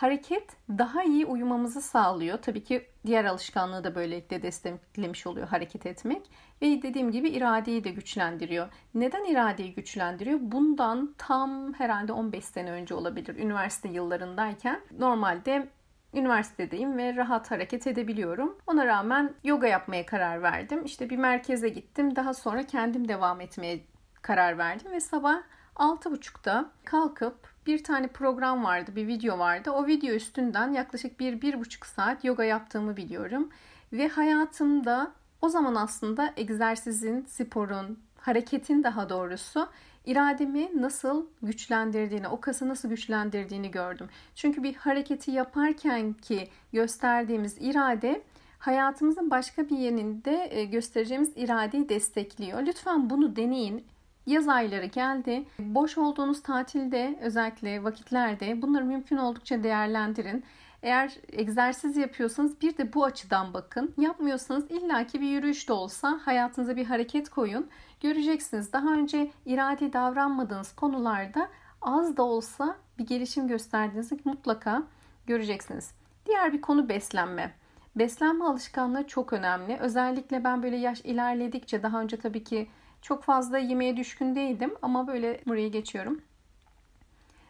Hareket 0.00 0.56
daha 0.68 1.02
iyi 1.02 1.26
uyumamızı 1.26 1.80
sağlıyor. 1.80 2.38
Tabii 2.38 2.64
ki 2.64 2.86
diğer 3.06 3.24
alışkanlığı 3.24 3.84
da 3.84 3.94
böylelikle 3.94 4.42
desteklemiş 4.42 5.26
oluyor 5.26 5.48
hareket 5.48 5.86
etmek. 5.86 6.30
Ve 6.62 6.82
dediğim 6.82 7.12
gibi 7.12 7.28
iradeyi 7.28 7.84
de 7.84 7.90
güçlendiriyor. 7.90 8.68
Neden 8.94 9.24
iradeyi 9.24 9.74
güçlendiriyor? 9.74 10.38
Bundan 10.42 11.14
tam 11.18 11.72
herhalde 11.72 12.12
15 12.12 12.44
sene 12.44 12.70
önce 12.72 12.94
olabilir. 12.94 13.36
Üniversite 13.36 13.88
yıllarındayken 13.88 14.80
normalde 14.98 15.68
üniversitedeyim 16.14 16.98
ve 16.98 17.16
rahat 17.16 17.50
hareket 17.50 17.86
edebiliyorum. 17.86 18.58
Ona 18.66 18.86
rağmen 18.86 19.34
yoga 19.44 19.66
yapmaya 19.66 20.06
karar 20.06 20.42
verdim. 20.42 20.84
İşte 20.84 21.10
bir 21.10 21.18
merkeze 21.18 21.68
gittim. 21.68 22.16
Daha 22.16 22.34
sonra 22.34 22.66
kendim 22.66 23.08
devam 23.08 23.40
etmeye 23.40 23.80
karar 24.22 24.58
verdim 24.58 24.92
ve 24.92 25.00
sabah 25.00 25.42
6.30'da 25.74 26.70
kalkıp 26.84 27.49
bir 27.66 27.84
tane 27.84 28.06
program 28.06 28.64
vardı, 28.64 28.92
bir 28.96 29.06
video 29.06 29.38
vardı. 29.38 29.70
O 29.70 29.86
video 29.86 30.14
üstünden 30.14 30.72
yaklaşık 30.72 31.20
bir, 31.20 31.40
bir 31.40 31.60
buçuk 31.60 31.86
saat 31.86 32.24
yoga 32.24 32.44
yaptığımı 32.44 32.96
biliyorum. 32.96 33.48
Ve 33.92 34.08
hayatımda 34.08 35.12
o 35.42 35.48
zaman 35.48 35.74
aslında 35.74 36.32
egzersizin, 36.36 37.24
sporun, 37.28 37.98
hareketin 38.18 38.82
daha 38.82 39.08
doğrusu 39.08 39.68
irademi 40.06 40.82
nasıl 40.82 41.26
güçlendirdiğini, 41.42 42.28
o 42.28 42.40
kası 42.40 42.68
nasıl 42.68 42.88
güçlendirdiğini 42.88 43.70
gördüm. 43.70 44.08
Çünkü 44.34 44.62
bir 44.62 44.74
hareketi 44.74 45.30
yaparken 45.30 46.12
ki 46.12 46.48
gösterdiğimiz 46.72 47.56
irade 47.60 48.22
hayatımızın 48.58 49.30
başka 49.30 49.68
bir 49.68 49.78
yerinde 49.78 50.48
e, 50.50 50.64
göstereceğimiz 50.64 51.32
iradeyi 51.36 51.88
destekliyor. 51.88 52.62
Lütfen 52.62 53.10
bunu 53.10 53.36
deneyin. 53.36 53.84
Yaz 54.30 54.48
ayları 54.48 54.86
geldi. 54.86 55.44
Boş 55.58 55.98
olduğunuz 55.98 56.42
tatilde 56.42 57.18
özellikle 57.20 57.84
vakitlerde 57.84 58.62
bunları 58.62 58.84
mümkün 58.84 59.16
oldukça 59.16 59.62
değerlendirin. 59.62 60.44
Eğer 60.82 61.12
egzersiz 61.32 61.96
yapıyorsanız 61.96 62.60
bir 62.60 62.76
de 62.76 62.92
bu 62.92 63.04
açıdan 63.04 63.54
bakın. 63.54 63.94
Yapmıyorsanız 63.98 64.70
illaki 64.70 65.20
bir 65.20 65.28
yürüyüş 65.28 65.68
de 65.68 65.72
olsa 65.72 66.20
hayatınıza 66.24 66.76
bir 66.76 66.84
hareket 66.84 67.28
koyun. 67.28 67.68
Göreceksiniz 68.00 68.72
daha 68.72 68.92
önce 68.92 69.30
iradi 69.46 69.92
davranmadığınız 69.92 70.72
konularda 70.72 71.48
az 71.82 72.16
da 72.16 72.22
olsa 72.22 72.76
bir 72.98 73.06
gelişim 73.06 73.48
gösterdiğinizi 73.48 74.18
mutlaka 74.24 74.82
göreceksiniz. 75.26 75.94
Diğer 76.26 76.52
bir 76.52 76.60
konu 76.60 76.88
beslenme. 76.88 77.52
Beslenme 77.96 78.44
alışkanlığı 78.44 79.06
çok 79.06 79.32
önemli. 79.32 79.76
Özellikle 79.76 80.44
ben 80.44 80.62
böyle 80.62 80.76
yaş 80.76 81.00
ilerledikçe 81.00 81.82
daha 81.82 82.00
önce 82.00 82.16
tabii 82.16 82.44
ki 82.44 82.68
çok 83.02 83.24
fazla 83.24 83.58
yemeğe 83.58 83.96
düşkün 83.96 84.34
değildim 84.34 84.74
ama 84.82 85.06
böyle 85.06 85.40
buraya 85.46 85.68
geçiyorum. 85.68 86.20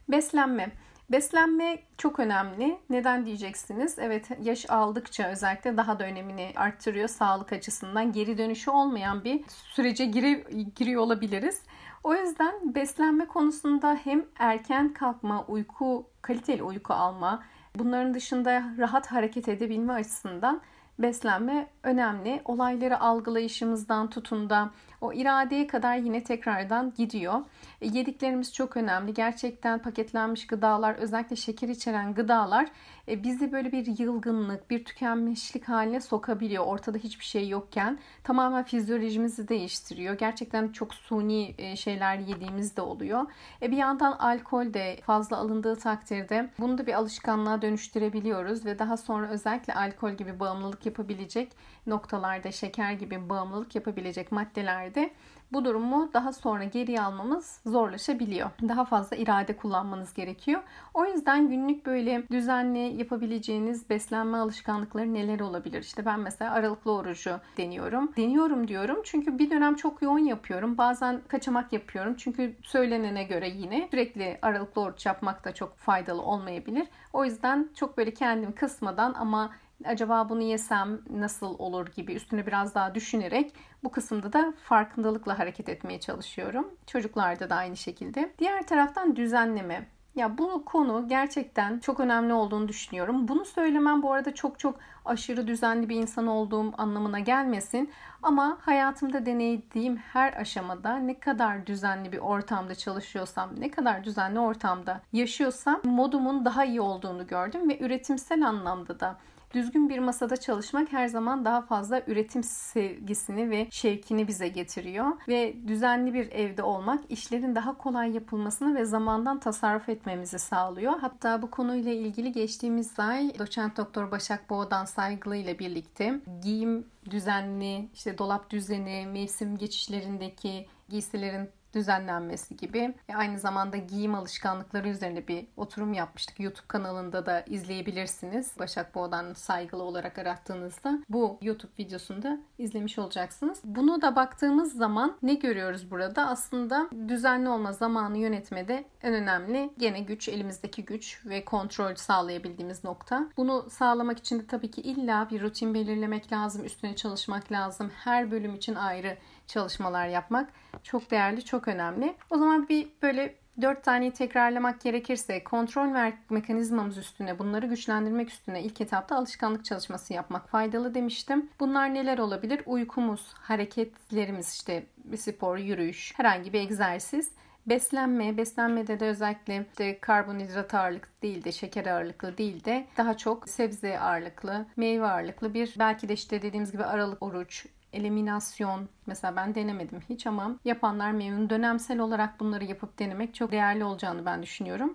Beslenme. 0.09 0.71
Beslenme 1.11 1.79
çok 1.99 2.21
önemli. 2.21 2.79
Neden 2.91 3.27
diyeceksiniz? 3.27 3.99
Evet 3.99 4.29
yaş 4.43 4.71
aldıkça 4.71 5.29
özellikle 5.29 5.77
daha 5.77 5.99
da 5.99 6.05
önemini 6.05 6.53
arttırıyor 6.57 7.09
sağlık 7.09 7.53
açısından. 7.53 8.13
Geri 8.13 8.39
dönüşü 8.39 8.71
olmayan 8.71 9.25
bir 9.25 9.45
sürece 9.49 10.05
giri, 10.05 10.45
giriyor 10.77 11.03
olabiliriz. 11.03 11.63
O 12.05 12.15
yüzden 12.15 12.75
beslenme 12.75 13.27
konusunda 13.27 13.99
hem 14.05 14.25
erken 14.39 14.93
kalkma, 14.93 15.45
uyku, 15.47 16.07
kaliteli 16.23 16.63
uyku 16.63 16.95
alma, 16.95 17.43
bunların 17.75 18.15
dışında 18.15 18.65
rahat 18.79 19.07
hareket 19.07 19.49
edebilme 19.49 19.93
açısından 19.93 20.61
beslenme 21.03 21.67
önemli. 21.83 22.43
Olayları 22.45 23.01
algılayışımızdan 23.01 24.11
tutun 24.11 24.51
da 24.51 24.71
o 25.01 25.13
iradeye 25.13 25.67
kadar 25.67 25.97
yine 25.97 26.25
tekrardan 26.25 26.93
gidiyor. 26.97 27.41
E, 27.81 27.87
yediklerimiz 27.87 28.55
çok 28.55 28.77
önemli. 28.77 29.15
Gerçekten 29.15 29.79
paketlenmiş 29.79 30.47
gıdalar, 30.47 30.95
özellikle 30.95 31.37
şeker 31.37 31.69
içeren 31.69 32.15
gıdalar 32.15 32.69
e, 33.11 33.25
bizi 33.25 33.53
böyle 33.53 33.73
bir 33.73 33.99
yılgınlık, 33.99 34.71
bir 34.71 34.85
tükenmişlik 34.85 35.69
haline 35.69 36.01
sokabiliyor. 36.01 36.67
Ortada 36.67 36.99
hiçbir 36.99 37.25
şey 37.25 37.49
yokken 37.49 37.99
tamamen 38.25 38.65
fizyolojimizi 38.65 39.49
değiştiriyor. 39.49 40.19
Gerçekten 40.19 40.69
çok 40.69 40.95
suni 40.95 41.55
e, 41.59 41.77
şeyler 41.77 42.19
yediğimiz 42.19 42.77
de 42.77 42.81
oluyor. 42.81 43.27
E, 43.63 43.71
bir 43.71 43.77
yandan 43.77 44.13
alkol 44.13 44.75
de 44.75 45.01
fazla 45.07 45.37
alındığı 45.37 45.77
takdirde 45.77 46.51
bunu 46.59 46.79
da 46.79 46.87
bir 46.87 46.93
alışkanlığa 46.93 47.63
dönüştürebiliyoruz 47.63 48.65
ve 48.67 48.79
daha 48.79 48.97
sonra 48.97 49.29
özellikle 49.29 49.75
alkol 49.75 50.11
gibi 50.11 50.41
bağımlılık 50.41 50.87
yapabilecek 50.87 51.53
noktalarda 51.87 52.53
şeker 52.53 52.93
gibi 52.93 53.29
bağımlılık 53.29 53.75
yapabilecek 53.75 54.33
maddelerde 54.33 55.11
bu 55.53 55.65
durumu 55.65 56.11
daha 56.15 56.33
sonra 56.33 56.65
geriye 56.65 57.03
almamız 57.03 57.61
zorlaşabiliyor. 57.67 58.51
Daha 58.69 58.85
fazla 58.85 59.17
irade 59.17 59.57
kullanmanız 59.57 60.15
gerekiyor. 60.15 60.61
O 60.95 61.05
yüzden 61.05 61.49
günlük 61.49 61.87
böyle 61.87 62.29
düzenli 62.31 62.79
yapabileceğiniz 62.79 63.91
beslenme 63.91 64.39
alışkanlıkları 64.39 65.15
neler 65.15 65.41
olabilir? 65.41 65.83
İşte 65.83 66.05
ben 66.05 66.21
mesela 66.21 66.53
aralıklı 66.53 66.93
orucu 66.93 67.41
deniyorum. 67.57 68.13
Deniyorum 68.17 68.69
diyorum 68.69 69.01
çünkü 69.05 69.39
bir 69.39 69.51
dönem 69.51 69.75
çok 69.75 70.03
yoğun 70.03 70.19
yapıyorum. 70.19 70.79
Bazen 70.79 71.21
kaçamak 71.29 71.73
yapıyorum. 71.73 72.15
Çünkü 72.15 72.57
söylenene 72.63 73.25
göre 73.25 73.49
yine 73.49 73.89
sürekli 73.91 74.39
aralıklı 74.43 74.83
oruç 74.83 75.07
yapmak 75.07 75.45
da 75.45 75.55
çok 75.55 75.77
faydalı 75.77 76.23
olmayabilir. 76.23 76.87
O 77.13 77.25
yüzden 77.25 77.69
çok 77.75 77.99
böyle 77.99 78.15
kendimi 78.15 78.55
kısmadan 78.55 79.15
ama 79.15 79.51
acaba 79.85 80.29
bunu 80.29 80.43
yesem 80.43 80.99
nasıl 81.11 81.59
olur 81.59 81.87
gibi 81.87 82.15
üstüne 82.15 82.47
biraz 82.47 82.75
daha 82.75 82.95
düşünerek 82.95 83.55
bu 83.85 83.91
kısımda 83.91 84.33
da 84.33 84.55
farkındalıkla 84.65 85.39
hareket 85.39 85.69
etmeye 85.69 86.01
çalışıyorum. 86.01 86.75
Çocuklarda 86.87 87.51
da 87.51 87.57
aynı 87.57 87.77
şekilde. 87.77 88.33
Diğer 88.39 88.67
taraftan 88.67 89.17
düzenleme. 89.17 89.87
Ya 90.15 90.39
bu 90.39 90.65
konu 90.65 91.09
gerçekten 91.09 91.79
çok 91.79 92.01
önemli 92.01 92.33
olduğunu 92.33 92.69
düşünüyorum. 92.69 93.29
Bunu 93.29 93.45
söylemem 93.45 94.03
bu 94.03 94.13
arada 94.13 94.35
çok 94.35 94.59
çok 94.59 94.79
aşırı 95.05 95.47
düzenli 95.47 95.89
bir 95.89 95.97
insan 95.97 96.27
olduğum 96.27 96.73
anlamına 96.79 97.19
gelmesin. 97.19 97.91
Ama 98.23 98.59
hayatımda 98.61 99.27
deneydiğim 99.27 99.97
her 99.97 100.33
aşamada 100.33 100.97
ne 100.97 101.21
kadar 101.21 101.67
düzenli 101.67 102.13
bir 102.13 102.19
ortamda 102.19 102.75
çalışıyorsam, 102.75 103.51
ne 103.59 103.71
kadar 103.71 104.05
düzenli 104.05 104.39
ortamda 104.39 105.01
yaşıyorsam 105.13 105.81
modumun 105.85 106.45
daha 106.45 106.65
iyi 106.65 106.81
olduğunu 106.81 107.27
gördüm 107.27 107.69
ve 107.69 107.79
üretimsel 107.79 108.49
anlamda 108.49 109.01
da 109.01 109.17
Düzgün 109.55 109.89
bir 109.89 109.99
masada 109.99 110.37
çalışmak 110.37 110.93
her 110.93 111.07
zaman 111.07 111.45
daha 111.45 111.63
fazla 111.63 112.03
üretim 112.07 112.43
sevgisini 112.43 113.51
ve 113.51 113.69
şevkini 113.71 114.29
bize 114.29 114.49
getiriyor 114.49 115.07
ve 115.29 115.55
düzenli 115.69 116.15
bir 116.15 116.33
evde 116.33 116.63
olmak 116.63 117.11
işlerin 117.11 117.55
daha 117.55 117.79
kolay 117.79 118.15
yapılmasını 118.15 118.75
ve 118.75 118.85
zamandan 118.85 119.41
tasarruf 119.41 119.89
etmemizi 119.89 120.39
sağlıyor. 120.39 120.93
Hatta 121.01 121.43
bu 121.43 121.51
konuyla 121.51 121.93
ilgili 121.93 122.33
geçtiğimiz 122.33 122.99
ay 122.99 123.39
doçent 123.39 123.77
doktor 123.77 124.11
Başak 124.11 124.51
Boğdan 124.51 124.85
Saygılı 124.85 125.37
ile 125.37 125.59
birlikte 125.59 126.21
giyim 126.43 126.87
düzenli, 127.11 127.89
işte 127.95 128.19
dolap 128.19 128.51
düzeni, 128.51 129.07
mevsim 129.07 129.59
geçişlerindeki 129.59 130.67
giysilerin 130.89 131.51
düzenlenmesi 131.75 132.57
gibi. 132.57 132.95
Aynı 133.15 133.39
zamanda 133.39 133.77
giyim 133.77 134.15
alışkanlıkları 134.15 134.89
üzerine 134.89 135.29
bir 135.29 135.47
oturum 135.57 135.93
yapmıştık. 135.93 136.41
YouTube 136.41 136.67
kanalında 136.69 137.27
da 137.27 137.41
izleyebilirsiniz. 137.41 138.53
Başak 138.59 138.95
Boğdan 138.95 139.33
saygılı 139.33 139.83
olarak 139.83 140.19
arattığınızda 140.19 140.99
bu 141.09 141.39
YouTube 141.43 141.73
videosunda 141.79 142.39
izlemiş 142.59 142.99
olacaksınız. 142.99 143.61
Bunu 143.65 144.03
da 144.03 144.17
baktığımız 144.17 144.73
zaman 144.73 145.17
ne 145.23 145.35
görüyoruz 145.35 145.91
burada? 145.91 146.27
Aslında 146.27 146.89
düzenli 147.09 147.49
olma 147.49 147.73
zamanı 147.73 148.19
yönetmede 148.19 148.85
en 149.03 149.15
önemli 149.15 149.71
gene 149.79 150.01
güç, 150.01 150.29
elimizdeki 150.29 150.85
güç 150.85 151.27
ve 151.27 151.45
kontrol 151.45 151.95
sağlayabildiğimiz 151.95 152.85
nokta. 152.85 153.29
Bunu 153.37 153.71
sağlamak 153.71 154.19
için 154.19 154.39
de 154.39 154.47
tabii 154.47 154.71
ki 154.71 154.81
illa 154.81 155.31
bir 155.31 155.43
rutin 155.43 155.75
belirlemek 155.75 156.33
lazım, 156.33 156.65
üstüne 156.65 156.97
çalışmak 156.97 157.53
lazım. 157.53 157.91
Her 158.05 158.31
bölüm 158.31 158.55
için 158.55 158.75
ayrı 158.75 159.17
çalışmalar 159.51 160.07
yapmak 160.07 160.51
çok 160.83 161.11
değerli, 161.11 161.45
çok 161.45 161.69
önemli. 161.69 162.15
O 162.31 162.39
zaman 162.39 162.69
bir 162.69 162.89
böyle 163.03 163.41
Dört 163.61 163.85
taneyi 163.85 164.11
tekrarlamak 164.11 164.81
gerekirse 164.81 165.45
kontrol 165.45 166.13
mekanizmamız 166.31 166.99
üstüne 166.99 167.39
bunları 167.39 167.67
güçlendirmek 167.67 168.31
üstüne 168.31 168.63
ilk 168.63 168.81
etapta 168.81 169.17
alışkanlık 169.17 169.65
çalışması 169.65 170.13
yapmak 170.13 170.49
faydalı 170.49 170.95
demiştim. 170.95 171.51
Bunlar 171.61 171.95
neler 171.95 172.19
olabilir? 172.19 172.63
Uykumuz, 172.67 173.33
hareketlerimiz 173.35 174.55
işte 174.55 174.87
spor, 175.17 175.57
yürüyüş, 175.57 176.13
herhangi 176.17 176.53
bir 176.53 176.61
egzersiz 176.61 177.33
Beslenme, 177.67 178.37
beslenmede 178.37 179.01
de 179.01 179.07
özellikle 179.07 179.67
de 179.79 179.99
karbonhidrat 179.99 180.75
ağırlıklı 180.75 181.11
değil 181.23 181.45
de 181.45 181.53
şeker 181.53 181.87
ağırlıklı 181.87 182.39
değil 182.39 182.65
de 182.65 182.87
daha 182.97 183.17
çok 183.17 183.49
sebze 183.49 184.01
ağırlıklı, 184.01 184.67
meyve 184.77 185.07
ağırlıklı 185.07 185.55
bir 185.55 185.75
belki 185.79 186.09
de 186.09 186.13
işte 186.13 186.43
dediğimiz 186.43 186.73
gibi 186.73 186.85
aralık 186.85 187.23
oruç, 187.23 187.67
eliminasyon 187.93 188.89
mesela 189.07 189.37
ben 189.37 189.55
denemedim 189.55 190.01
hiç 190.09 190.27
ama 190.27 190.57
yapanlar 190.65 191.13
memnun. 191.13 191.51
Dönemsel 191.51 191.99
olarak 191.99 192.41
bunları 192.41 192.65
yapıp 192.65 192.99
denemek 192.99 193.35
çok 193.35 193.53
değerli 193.53 193.85
olacağını 193.85 194.27
ben 194.27 194.43
düşünüyorum. 194.43 194.95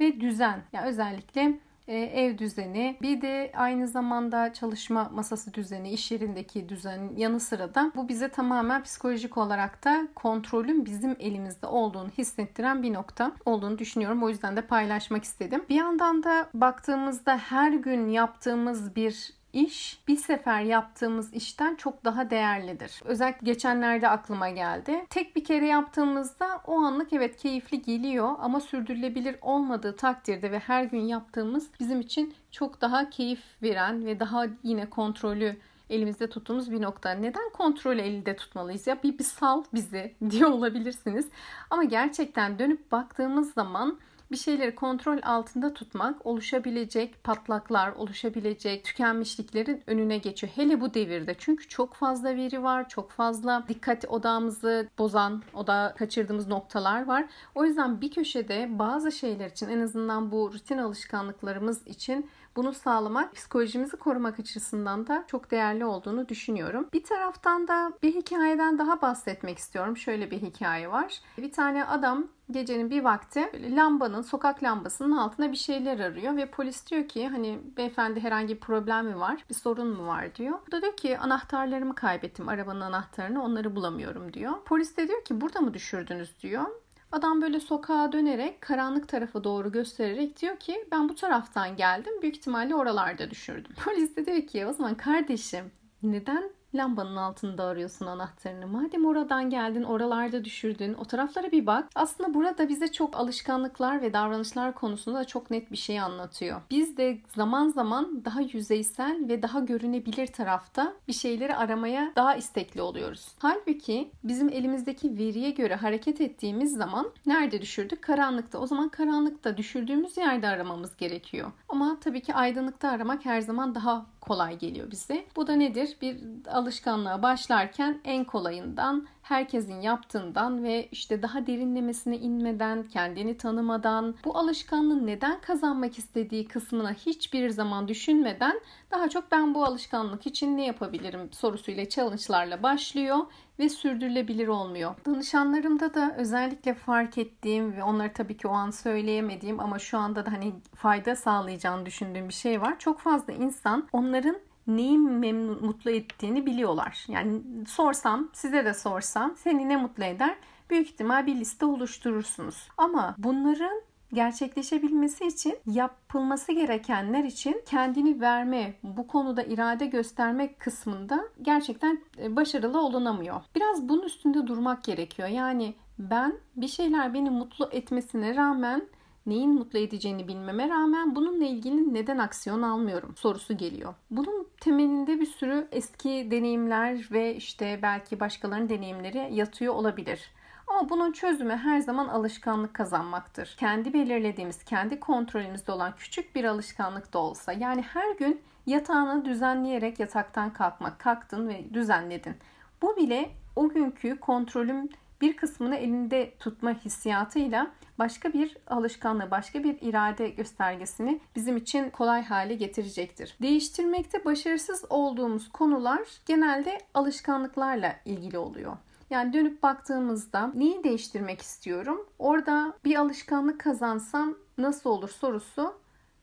Ve 0.00 0.20
düzen. 0.20 0.56
Ya 0.56 0.62
yani 0.72 0.88
özellikle 0.88 1.58
e, 1.90 1.98
ev 1.98 2.38
düzeni, 2.38 2.96
bir 3.02 3.22
de 3.22 3.52
aynı 3.56 3.88
zamanda 3.88 4.52
çalışma 4.52 5.10
masası 5.14 5.54
düzeni, 5.54 5.90
iş 5.90 6.10
yerindeki 6.10 6.68
düzen 6.68 7.10
yanı 7.16 7.40
sıra 7.40 7.74
da 7.74 7.92
bu 7.96 8.08
bize 8.08 8.28
tamamen 8.28 8.82
psikolojik 8.82 9.38
olarak 9.38 9.84
da 9.84 10.08
kontrolün 10.14 10.86
bizim 10.86 11.16
elimizde 11.20 11.66
olduğunu 11.66 12.08
hissettiren 12.18 12.82
bir 12.82 12.92
nokta 12.92 13.32
olduğunu 13.44 13.78
düşünüyorum. 13.78 14.22
O 14.22 14.28
yüzden 14.28 14.56
de 14.56 14.62
paylaşmak 14.62 15.24
istedim. 15.24 15.64
Bir 15.68 15.74
yandan 15.74 16.22
da 16.22 16.48
baktığımızda 16.54 17.38
her 17.38 17.72
gün 17.72 18.08
yaptığımız 18.08 18.96
bir 18.96 19.39
iş 19.52 20.00
bir 20.08 20.16
sefer 20.16 20.62
yaptığımız 20.62 21.34
işten 21.34 21.74
çok 21.74 22.04
daha 22.04 22.30
değerlidir. 22.30 23.02
Özellikle 23.04 23.44
geçenlerde 23.44 24.08
aklıma 24.08 24.48
geldi. 24.50 25.06
Tek 25.10 25.36
bir 25.36 25.44
kere 25.44 25.66
yaptığımızda 25.66 26.60
o 26.66 26.80
anlık 26.80 27.12
evet 27.12 27.36
keyifli 27.36 27.82
geliyor 27.82 28.34
ama 28.40 28.60
sürdürülebilir 28.60 29.36
olmadığı 29.42 29.96
takdirde 29.96 30.52
ve 30.52 30.58
her 30.58 30.84
gün 30.84 31.02
yaptığımız 31.02 31.68
bizim 31.80 32.00
için 32.00 32.34
çok 32.50 32.80
daha 32.80 33.10
keyif 33.10 33.42
veren 33.62 34.06
ve 34.06 34.20
daha 34.20 34.46
yine 34.62 34.90
kontrolü 34.90 35.56
elimizde 35.90 36.30
tuttuğumuz 36.30 36.70
bir 36.70 36.82
nokta. 36.82 37.10
Neden 37.10 37.50
kontrolü 37.52 38.00
elde 38.00 38.36
tutmalıyız 38.36 38.86
ya? 38.86 39.02
Bir, 39.02 39.18
bir 39.18 39.24
sal 39.24 39.64
bizi 39.74 40.14
diye 40.30 40.46
olabilirsiniz. 40.46 41.28
Ama 41.70 41.84
gerçekten 41.84 42.58
dönüp 42.58 42.92
baktığımız 42.92 43.52
zaman 43.54 43.98
bir 44.30 44.36
şeyleri 44.36 44.74
kontrol 44.74 45.18
altında 45.22 45.74
tutmak 45.74 46.26
oluşabilecek 46.26 47.24
patlaklar, 47.24 47.92
oluşabilecek 47.92 48.84
tükenmişliklerin 48.84 49.82
önüne 49.86 50.18
geçiyor. 50.18 50.52
Hele 50.56 50.80
bu 50.80 50.94
devirde. 50.94 51.34
Çünkü 51.38 51.68
çok 51.68 51.94
fazla 51.94 52.36
veri 52.36 52.62
var, 52.62 52.88
çok 52.88 53.10
fazla 53.10 53.64
dikkat 53.68 54.04
odağımızı 54.08 54.88
bozan, 54.98 55.42
oda 55.54 55.94
kaçırdığımız 55.98 56.48
noktalar 56.48 57.06
var. 57.06 57.24
O 57.54 57.64
yüzden 57.64 58.00
bir 58.00 58.10
köşede 58.10 58.68
bazı 58.78 59.12
şeyler 59.12 59.50
için 59.50 59.68
en 59.68 59.80
azından 59.80 60.32
bu 60.32 60.52
rutin 60.52 60.78
alışkanlıklarımız 60.78 61.86
için 61.86 62.30
bunu 62.60 62.72
sağlamak 62.72 63.34
psikolojimizi 63.34 63.96
korumak 63.96 64.40
açısından 64.40 65.06
da 65.06 65.24
çok 65.26 65.50
değerli 65.50 65.84
olduğunu 65.84 66.28
düşünüyorum. 66.28 66.88
Bir 66.92 67.04
taraftan 67.04 67.68
da 67.68 67.92
bir 68.02 68.14
hikayeden 68.14 68.78
daha 68.78 69.02
bahsetmek 69.02 69.58
istiyorum. 69.58 69.96
Şöyle 69.96 70.30
bir 70.30 70.42
hikaye 70.42 70.90
var. 70.90 71.20
Bir 71.38 71.52
tane 71.52 71.84
adam 71.84 72.26
gecenin 72.50 72.90
bir 72.90 73.04
vakti 73.04 73.50
lambanın, 73.76 74.22
sokak 74.22 74.62
lambasının 74.62 75.16
altına 75.16 75.52
bir 75.52 75.56
şeyler 75.56 76.00
arıyor 76.00 76.36
ve 76.36 76.46
polis 76.46 76.90
diyor 76.90 77.08
ki 77.08 77.28
hani 77.28 77.60
beyefendi 77.76 78.20
herhangi 78.20 78.54
bir 78.54 78.60
problem 78.60 79.06
mi 79.06 79.20
var, 79.20 79.44
bir 79.50 79.54
sorun 79.54 79.88
mu 79.88 80.06
var 80.06 80.34
diyor. 80.34 80.58
O 80.68 80.72
da 80.72 80.82
diyor 80.82 80.96
ki 80.96 81.18
anahtarlarımı 81.18 81.94
kaybettim, 81.94 82.48
arabanın 82.48 82.80
anahtarını 82.80 83.44
onları 83.44 83.76
bulamıyorum 83.76 84.32
diyor. 84.32 84.52
Polis 84.64 84.96
de 84.96 85.08
diyor 85.08 85.24
ki 85.24 85.40
burada 85.40 85.60
mı 85.60 85.74
düşürdünüz 85.74 86.42
diyor. 86.42 86.64
Adam 87.12 87.42
böyle 87.42 87.60
sokağa 87.60 88.12
dönerek 88.12 88.60
karanlık 88.60 89.08
tarafa 89.08 89.44
doğru 89.44 89.72
göstererek 89.72 90.40
diyor 90.40 90.56
ki 90.56 90.88
ben 90.92 91.08
bu 91.08 91.14
taraftan 91.14 91.76
geldim. 91.76 92.12
Büyük 92.22 92.36
ihtimalle 92.36 92.74
oralarda 92.74 93.30
düşürdüm. 93.30 93.72
Polis 93.84 94.16
de 94.16 94.26
diyor 94.26 94.46
ki 94.46 94.66
o 94.66 94.72
zaman 94.72 94.94
kardeşim 94.96 95.72
neden 96.02 96.50
lambanın 96.74 97.16
altında 97.16 97.64
arıyorsun 97.64 98.06
anahtarını. 98.06 98.66
Madem 98.66 99.06
oradan 99.06 99.50
geldin, 99.50 99.82
oralarda 99.82 100.44
düşürdün, 100.44 100.94
o 100.94 101.04
taraflara 101.04 101.52
bir 101.52 101.66
bak. 101.66 101.88
Aslında 101.94 102.34
burada 102.34 102.68
bize 102.68 102.92
çok 102.92 103.16
alışkanlıklar 103.16 104.02
ve 104.02 104.12
davranışlar 104.12 104.74
konusunda 104.74 105.24
çok 105.24 105.50
net 105.50 105.72
bir 105.72 105.76
şey 105.76 106.00
anlatıyor. 106.00 106.60
Biz 106.70 106.96
de 106.96 107.18
zaman 107.34 107.68
zaman 107.68 108.24
daha 108.24 108.40
yüzeysel 108.40 109.28
ve 109.28 109.42
daha 109.42 109.60
görünebilir 109.60 110.26
tarafta 110.26 110.92
bir 111.08 111.12
şeyleri 111.12 111.56
aramaya 111.56 112.12
daha 112.16 112.34
istekli 112.34 112.82
oluyoruz. 112.82 113.28
Halbuki 113.38 114.10
bizim 114.24 114.48
elimizdeki 114.48 115.18
veriye 115.18 115.50
göre 115.50 115.74
hareket 115.74 116.20
ettiğimiz 116.20 116.76
zaman 116.76 117.10
nerede 117.26 117.62
düşürdük? 117.62 118.02
Karanlıkta. 118.02 118.58
O 118.58 118.66
zaman 118.66 118.88
karanlıkta 118.88 119.56
düşürdüğümüz 119.56 120.16
yerde 120.16 120.48
aramamız 120.48 120.96
gerekiyor. 120.96 121.52
Ama 121.68 121.98
tabii 122.00 122.22
ki 122.22 122.34
aydınlıkta 122.34 122.88
aramak 122.88 123.24
her 123.24 123.40
zaman 123.40 123.74
daha 123.74 124.06
kolay 124.30 124.58
geliyor 124.58 124.90
bize. 124.90 125.24
Bu 125.36 125.46
da 125.46 125.52
nedir? 125.52 125.96
Bir 126.02 126.18
alışkanlığa 126.48 127.22
başlarken 127.22 128.00
en 128.04 128.24
kolayından, 128.24 129.06
herkesin 129.30 129.80
yaptığından 129.80 130.64
ve 130.64 130.88
işte 130.92 131.22
daha 131.22 131.46
derinlemesine 131.46 132.18
inmeden, 132.18 132.82
kendini 132.82 133.36
tanımadan, 133.36 134.14
bu 134.24 134.38
alışkanlığı 134.38 135.06
neden 135.06 135.40
kazanmak 135.40 135.98
istediği 135.98 136.48
kısmına 136.48 136.92
hiçbir 136.92 137.50
zaman 137.50 137.88
düşünmeden 137.88 138.60
daha 138.90 139.08
çok 139.08 139.32
ben 139.32 139.54
bu 139.54 139.64
alışkanlık 139.64 140.26
için 140.26 140.56
ne 140.56 140.66
yapabilirim 140.66 141.32
sorusuyla 141.32 141.88
challenge'larla 141.88 142.62
başlıyor 142.62 143.18
ve 143.58 143.68
sürdürülebilir 143.68 144.48
olmuyor. 144.48 144.94
Danışanlarımda 145.06 145.94
da 145.94 146.14
özellikle 146.16 146.74
fark 146.74 147.18
ettiğim 147.18 147.76
ve 147.76 147.84
onları 147.84 148.12
tabii 148.12 148.36
ki 148.36 148.48
o 148.48 148.50
an 148.50 148.70
söyleyemediğim 148.70 149.60
ama 149.60 149.78
şu 149.78 149.98
anda 149.98 150.26
da 150.26 150.32
hani 150.32 150.52
fayda 150.74 151.16
sağlayacağını 151.16 151.86
düşündüğüm 151.86 152.28
bir 152.28 152.34
şey 152.34 152.60
var. 152.60 152.78
Çok 152.78 153.00
fazla 153.00 153.32
insan 153.32 153.88
onların 153.92 154.36
neyi 154.66 154.98
memnun, 154.98 155.64
mutlu 155.66 155.90
ettiğini 155.90 156.46
biliyorlar. 156.46 157.04
Yani 157.08 157.42
sorsam, 157.68 158.28
size 158.32 158.64
de 158.64 158.74
sorsam 158.74 159.36
seni 159.36 159.68
ne 159.68 159.76
mutlu 159.76 160.04
eder? 160.04 160.36
Büyük 160.70 160.86
ihtimal 160.86 161.26
bir 161.26 161.34
liste 161.34 161.66
oluşturursunuz. 161.66 162.68
Ama 162.76 163.14
bunların 163.18 163.80
gerçekleşebilmesi 164.12 165.26
için 165.26 165.58
yapılması 165.66 166.52
gerekenler 166.52 167.24
için 167.24 167.62
kendini 167.66 168.20
verme, 168.20 168.74
bu 168.82 169.06
konuda 169.06 169.42
irade 169.42 169.86
göstermek 169.86 170.60
kısmında 170.60 171.20
gerçekten 171.42 172.00
e, 172.18 172.36
başarılı 172.36 172.80
olunamıyor. 172.80 173.42
Biraz 173.56 173.88
bunun 173.88 174.02
üstünde 174.02 174.46
durmak 174.46 174.84
gerekiyor. 174.84 175.28
Yani 175.28 175.74
ben 175.98 176.34
bir 176.56 176.68
şeyler 176.68 177.14
beni 177.14 177.30
mutlu 177.30 177.68
etmesine 177.72 178.36
rağmen 178.36 178.82
neyin 179.30 179.54
mutlu 179.54 179.78
edeceğini 179.78 180.28
bilmeme 180.28 180.68
rağmen 180.68 181.16
bununla 181.16 181.44
ilgili 181.44 181.94
neden 181.94 182.18
aksiyon 182.18 182.62
almıyorum 182.62 183.14
sorusu 183.16 183.56
geliyor. 183.56 183.94
Bunun 184.10 184.46
temelinde 184.60 185.20
bir 185.20 185.26
sürü 185.26 185.68
eski 185.72 186.28
deneyimler 186.30 187.08
ve 187.12 187.36
işte 187.36 187.78
belki 187.82 188.20
başkalarının 188.20 188.68
deneyimleri 188.68 189.34
yatıyor 189.34 189.74
olabilir. 189.74 190.30
Ama 190.66 190.90
bunun 190.90 191.12
çözümü 191.12 191.56
her 191.56 191.80
zaman 191.80 192.08
alışkanlık 192.08 192.74
kazanmaktır. 192.74 193.56
Kendi 193.58 193.92
belirlediğimiz, 193.92 194.64
kendi 194.64 195.00
kontrolümüzde 195.00 195.72
olan 195.72 195.94
küçük 195.96 196.34
bir 196.34 196.44
alışkanlık 196.44 197.12
da 197.12 197.18
olsa 197.18 197.52
yani 197.52 197.82
her 197.82 198.16
gün 198.16 198.40
yatağını 198.66 199.24
düzenleyerek 199.24 200.00
yataktan 200.00 200.52
kalkmak, 200.52 200.98
kalktın 200.98 201.48
ve 201.48 201.74
düzenledin. 201.74 202.34
Bu 202.82 202.96
bile 202.96 203.30
o 203.56 203.68
günkü 203.68 204.20
kontrolün 204.20 204.90
bir 205.20 205.36
kısmını 205.36 205.76
elinde 205.76 206.34
tutma 206.38 206.72
hissiyatıyla 206.72 207.70
başka 207.98 208.32
bir 208.32 208.56
alışkanlığı, 208.66 209.30
başka 209.30 209.64
bir 209.64 209.78
irade 209.80 210.28
göstergesini 210.28 211.20
bizim 211.36 211.56
için 211.56 211.90
kolay 211.90 212.22
hale 212.24 212.54
getirecektir. 212.54 213.36
Değiştirmekte 213.42 214.24
başarısız 214.24 214.84
olduğumuz 214.90 215.48
konular 215.52 216.00
genelde 216.26 216.78
alışkanlıklarla 216.94 217.96
ilgili 218.04 218.38
oluyor. 218.38 218.76
Yani 219.10 219.32
dönüp 219.32 219.62
baktığımızda 219.62 220.52
neyi 220.54 220.84
değiştirmek 220.84 221.40
istiyorum? 221.42 222.06
Orada 222.18 222.72
bir 222.84 222.96
alışkanlık 222.96 223.60
kazansam 223.60 224.34
nasıl 224.58 224.90
olur 224.90 225.08
sorusu 225.08 225.79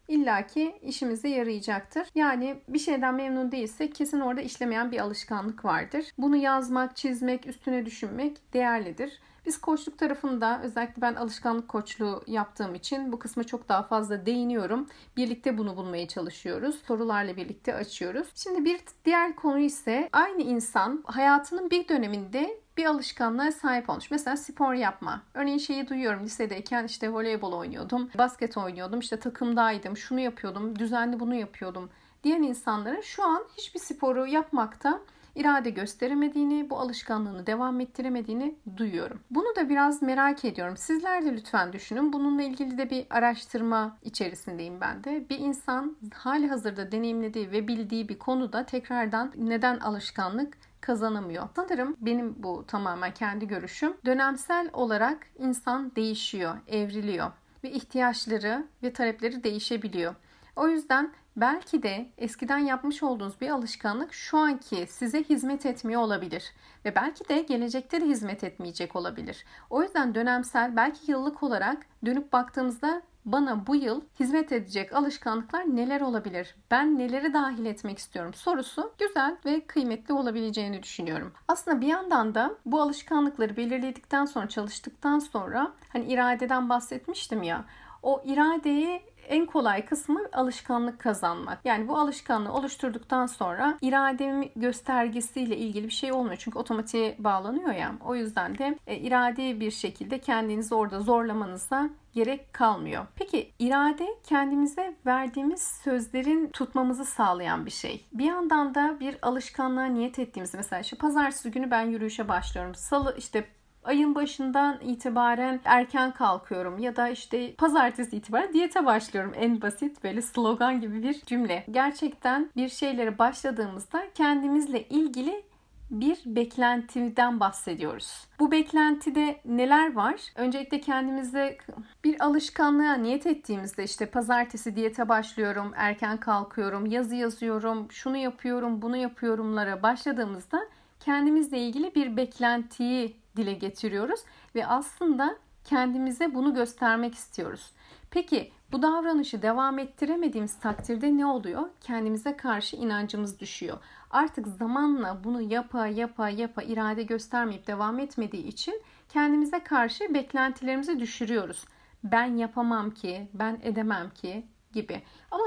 illaki 0.08 0.76
işimize 0.82 1.30
yarayacaktır. 1.30 2.08
Yani 2.16 2.58
bir 2.68 2.80
şeyden 2.80 3.16
memnun 3.16 3.52
değilsek 3.52 3.96
kesin 3.96 4.20
orada 4.20 4.42
işlemeyen 4.42 4.92
bir 4.92 5.00
alışkanlık 5.00 5.66
vardır. 5.66 6.06
Bunu 6.18 6.36
yazmak, 6.36 6.96
çizmek, 6.96 7.48
üstüne 7.48 7.86
düşünmek 7.86 8.54
değerlidir. 8.54 9.20
Biz 9.48 9.62
koçluk 9.62 9.98
tarafında 9.98 10.62
özellikle 10.64 11.02
ben 11.02 11.16
alışkanlık 11.16 11.68
koçluğu 11.68 12.24
yaptığım 12.28 12.76
için 12.76 13.12
bu 13.12 13.20
kısma 13.20 13.44
çok 13.44 13.70
daha 13.70 13.84
fazla 13.84 14.26
değiniyorum. 14.26 14.88
Birlikte 15.18 15.58
bunu 15.58 15.78
bulmaya 15.78 16.08
çalışıyoruz. 16.08 16.82
Sorularla 16.88 17.38
birlikte 17.38 17.74
açıyoruz. 17.74 18.28
Şimdi 18.36 18.66
bir 18.66 18.80
diğer 19.06 19.36
konu 19.36 19.60
ise 19.60 20.10
aynı 20.14 20.42
insan 20.42 21.04
hayatının 21.06 21.70
bir 21.72 21.88
döneminde 21.88 22.62
bir 22.78 22.86
alışkanlığa 22.86 23.52
sahip 23.52 23.90
olmuş. 23.90 24.12
Mesela 24.12 24.38
spor 24.38 24.74
yapma. 24.74 25.22
Örneğin 25.34 25.58
şeyi 25.58 25.90
duyuyorum 25.90 26.24
lisedeyken 26.24 26.86
işte 26.86 27.14
voleybol 27.14 27.54
oynuyordum, 27.54 28.10
basket 28.18 28.58
oynuyordum, 28.58 29.00
işte 29.00 29.20
takımdaydım, 29.20 29.98
şunu 29.98 30.20
yapıyordum, 30.20 30.80
düzenli 30.80 31.20
bunu 31.20 31.36
yapıyordum 31.36 31.90
diyen 32.24 32.42
insanların 32.42 33.02
şu 33.02 33.24
an 33.24 33.44
hiçbir 33.58 33.80
sporu 33.80 34.28
yapmakta 34.28 35.00
irade 35.36 35.70
gösteremediğini, 35.70 36.70
bu 36.70 36.80
alışkanlığını 36.80 37.48
devam 37.48 37.80
ettiremediğini 37.80 38.56
duyuyorum. 38.78 39.20
Bunu 39.32 39.56
da 39.56 39.70
biraz 39.70 40.02
merak 40.02 40.46
ediyorum. 40.46 40.78
Sizler 40.78 41.26
de 41.26 41.34
lütfen 41.34 41.74
düşünün. 41.74 42.14
Bununla 42.14 42.44
ilgili 42.44 42.78
de 42.78 42.90
bir 42.90 43.06
araştırma 43.10 43.98
içerisindeyim 44.04 44.82
ben 44.82 45.04
de. 45.04 45.30
Bir 45.30 45.40
insan 45.40 45.98
hali 46.14 46.48
hazırda 46.48 46.92
deneyimlediği 46.92 47.52
ve 47.52 47.68
bildiği 47.68 48.10
bir 48.10 48.20
konuda 48.20 48.66
tekrardan 48.66 49.32
neden 49.36 49.80
alışkanlık 49.80 50.58
kazanamıyor. 50.88 51.50
Sanırım 51.56 51.96
benim 52.00 52.36
bu 52.44 52.66
tamamen 52.68 53.14
kendi 53.14 53.48
görüşüm. 53.48 53.94
Dönemsel 54.06 54.70
olarak 54.74 55.28
insan 55.40 55.96
değişiyor, 55.96 56.58
evriliyor 56.68 57.32
ve 57.64 57.72
ihtiyaçları 57.72 58.68
ve 58.84 58.94
talepleri 58.94 59.44
değişebiliyor. 59.44 60.16
O 60.56 60.68
yüzden 60.68 61.14
belki 61.38 61.84
de 61.84 62.10
eskiden 62.18 62.58
yapmış 62.58 63.04
olduğunuz 63.04 63.42
bir 63.42 63.50
alışkanlık 63.50 64.14
şu 64.14 64.38
anki 64.38 64.88
size 64.90 65.24
hizmet 65.24 65.66
etmiyor 65.66 66.02
olabilir 66.02 66.54
ve 66.86 66.96
belki 66.96 67.30
de 67.30 67.42
gelecekte 67.42 68.02
de 68.02 68.06
hizmet 68.06 68.44
etmeyecek 68.44 68.96
olabilir. 68.96 69.46
O 69.70 69.84
yüzden 69.84 70.16
dönemsel 70.16 70.76
belki 70.76 71.12
yıllık 71.12 71.44
olarak 71.44 71.86
dönüp 72.06 72.34
baktığımızda 72.34 73.02
bana 73.28 73.68
bu 73.68 73.76
yıl 73.76 74.02
hizmet 74.20 74.52
edecek 74.52 74.94
alışkanlıklar 74.94 75.76
neler 75.76 76.02
olabilir? 76.02 76.56
Ben 76.72 76.98
neleri 76.98 77.34
dahil 77.34 77.66
etmek 77.66 77.98
istiyorum? 77.98 78.34
Sorusu 78.34 78.94
güzel 79.00 79.38
ve 79.46 79.66
kıymetli 79.68 80.14
olabileceğini 80.14 80.84
düşünüyorum. 80.84 81.34
Aslında 81.48 81.82
bir 81.82 81.88
yandan 81.88 82.36
da 82.36 82.56
bu 82.66 82.82
alışkanlıkları 82.82 83.58
belirledikten 83.58 84.26
sonra 84.26 84.50
çalıştıktan 84.50 85.20
sonra 85.20 85.74
hani 85.94 86.06
iradeden 86.06 86.70
bahsetmiştim 86.70 87.44
ya 87.44 87.66
o 88.04 88.22
iradeyi 88.26 89.02
en 89.30 89.46
kolay 89.46 89.86
kısmı 89.86 90.22
alışkanlık 90.34 91.00
kazanmak. 91.00 91.66
Yani 91.66 91.88
bu 91.88 91.98
alışkanlığı 91.98 92.54
oluşturduktan 92.54 93.26
sonra 93.26 93.78
irademi 93.82 94.50
göstergesiyle 94.56 95.58
ilgili 95.58 95.88
bir 95.88 95.94
şey 95.94 96.12
olmuyor. 96.12 96.36
Çünkü 96.36 96.60
otomatiğe 96.60 97.16
bağlanıyor 97.20 97.74
ya. 97.74 97.94
O 98.06 98.16
yüzden 98.16 98.58
de 98.58 98.80
e, 98.88 98.96
irade 98.96 99.60
bir 99.60 99.72
şekilde 99.72 100.20
kendinizi 100.20 100.76
orada 100.76 101.00
zorlamanıza 101.00 101.90
gerek 102.14 102.54
kalmıyor. 102.54 103.06
Peki 103.16 103.52
irade 103.60 104.08
kendimize 104.24 104.96
verdiğimiz 105.06 105.62
sözlerin 105.84 106.50
tutmamızı 106.50 107.06
sağlayan 107.06 107.66
bir 107.66 107.72
şey. 107.72 108.06
Bir 108.14 108.26
yandan 108.26 108.76
da 108.76 109.00
bir 109.00 109.18
alışkanlığa 109.22 109.86
niyet 109.86 110.20
ettiğimiz 110.20 110.54
mesela 110.54 110.84
şu 110.84 110.98
pazartesi 110.98 111.52
günü 111.52 111.72
ben 111.72 111.82
yürüyüşe 111.82 112.28
başlıyorum. 112.28 112.76
Salı 112.76 113.16
işte 113.18 113.46
ayın 113.88 114.16
başından 114.16 114.80
itibaren 114.82 115.60
erken 115.66 116.12
kalkıyorum 116.12 116.80
ya 116.80 116.96
da 116.96 117.10
işte 117.10 117.56
pazartesi 117.56 118.18
itibaren 118.18 118.54
diyete 118.54 118.86
başlıyorum. 118.86 119.34
En 119.36 119.62
basit 119.62 120.04
böyle 120.04 120.22
slogan 120.22 120.82
gibi 120.82 121.04
bir 121.04 121.22
cümle. 121.22 121.66
Gerçekten 121.72 122.50
bir 122.56 122.70
şeylere 122.70 123.18
başladığımızda 123.18 124.04
kendimizle 124.14 124.88
ilgili 124.88 125.44
bir 125.92 126.18
beklentiden 126.26 127.40
bahsediyoruz. 127.40 128.28
Bu 128.40 128.52
beklentide 128.52 129.40
neler 129.46 129.94
var? 129.94 130.22
Öncelikle 130.36 130.82
kendimize 130.82 131.58
bir 132.04 132.26
alışkanlığa 132.26 132.94
niyet 132.94 133.28
ettiğimizde 133.28 133.84
işte 133.84 134.06
pazartesi 134.06 134.76
diyete 134.76 135.10
başlıyorum, 135.10 135.72
erken 135.76 136.18
kalkıyorum, 136.18 136.86
yazı 136.86 137.16
yazıyorum, 137.16 137.92
şunu 137.92 138.18
yapıyorum, 138.18 138.82
bunu 138.82 138.98
yapıyorumlara 138.98 139.84
başladığımızda 139.84 140.62
kendimizle 141.00 141.60
ilgili 141.60 141.96
bir 141.96 142.18
beklentiyi 142.18 143.18
dile 143.38 143.54
getiriyoruz 143.54 144.20
ve 144.56 144.68
aslında 144.68 145.38
kendimize 145.64 146.36
bunu 146.36 146.54
göstermek 146.54 147.14
istiyoruz. 147.16 147.72
Peki 148.12 148.52
bu 148.72 148.82
davranışı 148.82 149.42
devam 149.42 149.80
ettiremediğimiz 149.80 150.60
takdirde 150.60 151.18
ne 151.18 151.26
oluyor? 151.26 151.70
Kendimize 151.82 152.38
karşı 152.38 152.76
inancımız 152.76 153.40
düşüyor. 153.40 153.78
Artık 154.12 154.48
zamanla 154.48 155.24
bunu 155.24 155.42
yapa 155.42 155.88
yapa 155.88 156.30
yapa 156.30 156.62
irade 156.62 157.04
göstermeyip 157.04 157.68
devam 157.68 158.00
etmediği 158.00 158.48
için 158.48 158.82
kendimize 159.10 159.64
karşı 159.64 160.14
beklentilerimizi 160.14 161.00
düşürüyoruz. 161.00 161.66
Ben 162.04 162.38
yapamam 162.38 162.92
ki, 162.92 163.28
ben 163.34 163.60
edemem 163.64 164.10
ki 164.10 164.46
gibi. 164.74 165.02
Ama 165.32 165.44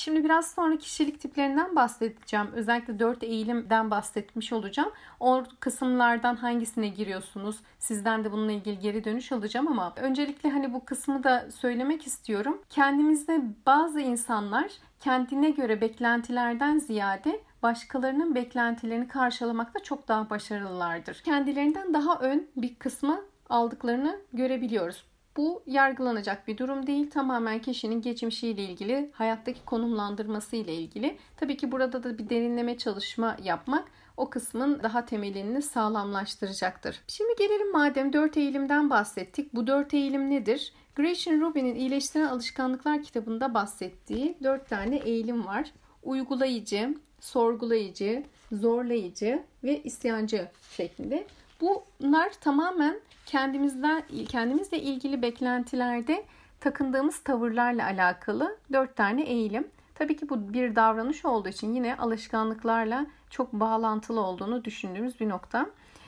Şimdi 0.00 0.24
biraz 0.24 0.50
sonra 0.50 0.78
kişilik 0.78 1.20
tiplerinden 1.20 1.76
bahsedeceğim. 1.76 2.46
Özellikle 2.54 2.98
dört 2.98 3.22
eğilimden 3.22 3.90
bahsetmiş 3.90 4.52
olacağım. 4.52 4.90
O 5.20 5.44
kısımlardan 5.60 6.36
hangisine 6.36 6.88
giriyorsunuz? 6.88 7.56
Sizden 7.78 8.24
de 8.24 8.32
bununla 8.32 8.52
ilgili 8.52 8.78
geri 8.78 9.04
dönüş 9.04 9.32
alacağım 9.32 9.68
ama 9.68 9.92
öncelikle 9.96 10.50
hani 10.50 10.72
bu 10.72 10.84
kısmı 10.84 11.24
da 11.24 11.50
söylemek 11.50 12.06
istiyorum. 12.06 12.62
Kendimizde 12.68 13.42
bazı 13.66 14.00
insanlar 14.00 14.72
kendine 15.00 15.50
göre 15.50 15.80
beklentilerden 15.80 16.78
ziyade 16.78 17.40
başkalarının 17.62 18.34
beklentilerini 18.34 19.08
karşılamakta 19.08 19.82
çok 19.82 20.08
daha 20.08 20.30
başarılılardır. 20.30 21.22
Kendilerinden 21.24 21.94
daha 21.94 22.18
ön 22.18 22.48
bir 22.56 22.74
kısmı 22.74 23.20
aldıklarını 23.48 24.20
görebiliyoruz. 24.32 25.09
Bu 25.40 25.62
yargılanacak 25.66 26.48
bir 26.48 26.58
durum 26.58 26.86
değil. 26.86 27.10
Tamamen 27.10 27.58
kişinin 27.58 28.02
geçmişiyle 28.02 28.62
ilgili, 28.62 29.10
hayattaki 29.12 29.64
konumlandırması 29.64 30.56
ile 30.56 30.74
ilgili. 30.74 31.18
Tabii 31.36 31.56
ki 31.56 31.72
burada 31.72 32.02
da 32.02 32.18
bir 32.18 32.28
derinleme 32.28 32.78
çalışma 32.78 33.36
yapmak 33.44 33.88
o 34.16 34.30
kısmın 34.30 34.80
daha 34.82 35.06
temelini 35.06 35.62
sağlamlaştıracaktır. 35.62 37.00
Şimdi 37.08 37.32
gelelim 37.38 37.72
madem 37.72 38.12
dört 38.12 38.36
eğilimden 38.36 38.90
bahsettik. 38.90 39.54
Bu 39.54 39.66
dört 39.66 39.94
eğilim 39.94 40.30
nedir? 40.30 40.72
Gretchen 40.96 41.40
Rubin'in 41.40 41.74
İyileştiren 41.74 42.26
Alışkanlıklar 42.26 43.02
kitabında 43.02 43.54
bahsettiği 43.54 44.36
dört 44.42 44.68
tane 44.68 44.96
eğilim 44.96 45.46
var. 45.46 45.72
Uygulayıcı, 46.02 46.94
sorgulayıcı, 47.20 48.22
zorlayıcı 48.52 49.42
ve 49.64 49.82
isyancı 49.82 50.48
şeklinde. 50.76 51.26
Bunlar 51.60 52.30
tamamen 52.40 53.00
kendimizden 53.26 54.02
kendimizle 54.28 54.78
ilgili 54.78 55.22
beklentilerde 55.22 56.24
takındığımız 56.60 57.18
tavırlarla 57.18 57.84
alakalı 57.84 58.58
dört 58.72 58.96
tane 58.96 59.22
eğilim. 59.22 59.68
Tabii 59.94 60.16
ki 60.16 60.28
bu 60.28 60.52
bir 60.52 60.76
davranış 60.76 61.24
olduğu 61.24 61.48
için 61.48 61.74
yine 61.74 61.96
alışkanlıklarla 61.96 63.06
çok 63.30 63.52
bağlantılı 63.52 64.20
olduğunu 64.20 64.64
düşündüğümüz 64.64 65.20
bir 65.20 65.28
nokta. 65.28 65.66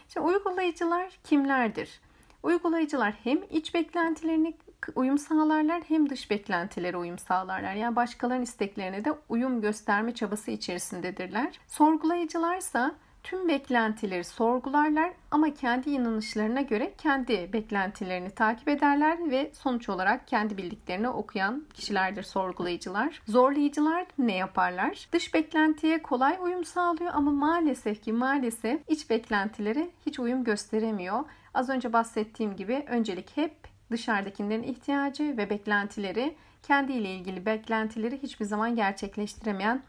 Şimdi 0.08 0.26
uygulayıcılar 0.26 1.18
kimlerdir? 1.24 2.00
Uygulayıcılar 2.42 3.14
hem 3.24 3.38
iç 3.50 3.74
beklentilerini 3.74 4.54
uyum 4.94 5.18
sağlarlar 5.18 5.82
hem 5.88 6.10
dış 6.10 6.30
beklentilere 6.30 6.96
uyum 6.96 7.18
sağlarlar. 7.18 7.74
Yani 7.74 7.96
başkalarının 7.96 8.44
isteklerine 8.44 9.04
de 9.04 9.14
uyum 9.28 9.60
gösterme 9.60 10.14
çabası 10.14 10.50
içerisindedirler. 10.50 11.60
Sorgulayıcılarsa 11.68 12.94
tüm 13.22 13.48
beklentileri 13.48 14.24
sorgularlar 14.24 15.12
ama 15.30 15.54
kendi 15.54 15.90
inanışlarına 15.90 16.60
göre 16.60 16.92
kendi 16.98 17.52
beklentilerini 17.52 18.30
takip 18.30 18.68
ederler 18.68 19.30
ve 19.30 19.50
sonuç 19.54 19.88
olarak 19.88 20.28
kendi 20.28 20.56
bildiklerini 20.56 21.08
okuyan 21.08 21.64
kişilerdir 21.74 22.22
sorgulayıcılar. 22.22 23.22
Zorlayıcılar 23.28 24.06
ne 24.18 24.36
yaparlar? 24.36 25.08
Dış 25.12 25.34
beklentiye 25.34 26.02
kolay 26.02 26.38
uyum 26.42 26.64
sağlıyor 26.64 27.10
ama 27.14 27.30
maalesef 27.30 28.02
ki 28.02 28.12
maalesef 28.12 28.80
iç 28.88 29.10
beklentilere 29.10 29.90
hiç 30.06 30.18
uyum 30.18 30.44
gösteremiyor. 30.44 31.24
Az 31.54 31.68
önce 31.68 31.92
bahsettiğim 31.92 32.56
gibi 32.56 32.84
öncelik 32.88 33.36
hep 33.36 33.54
dışarıdakilerin 33.90 34.62
ihtiyacı 34.62 35.36
ve 35.36 35.50
beklentileri 35.50 36.34
kendiyle 36.62 37.14
ilgili 37.14 37.46
beklentileri 37.46 38.22
hiçbir 38.22 38.44
zaman 38.44 38.76
gerçekleştiremeyen 38.76 39.82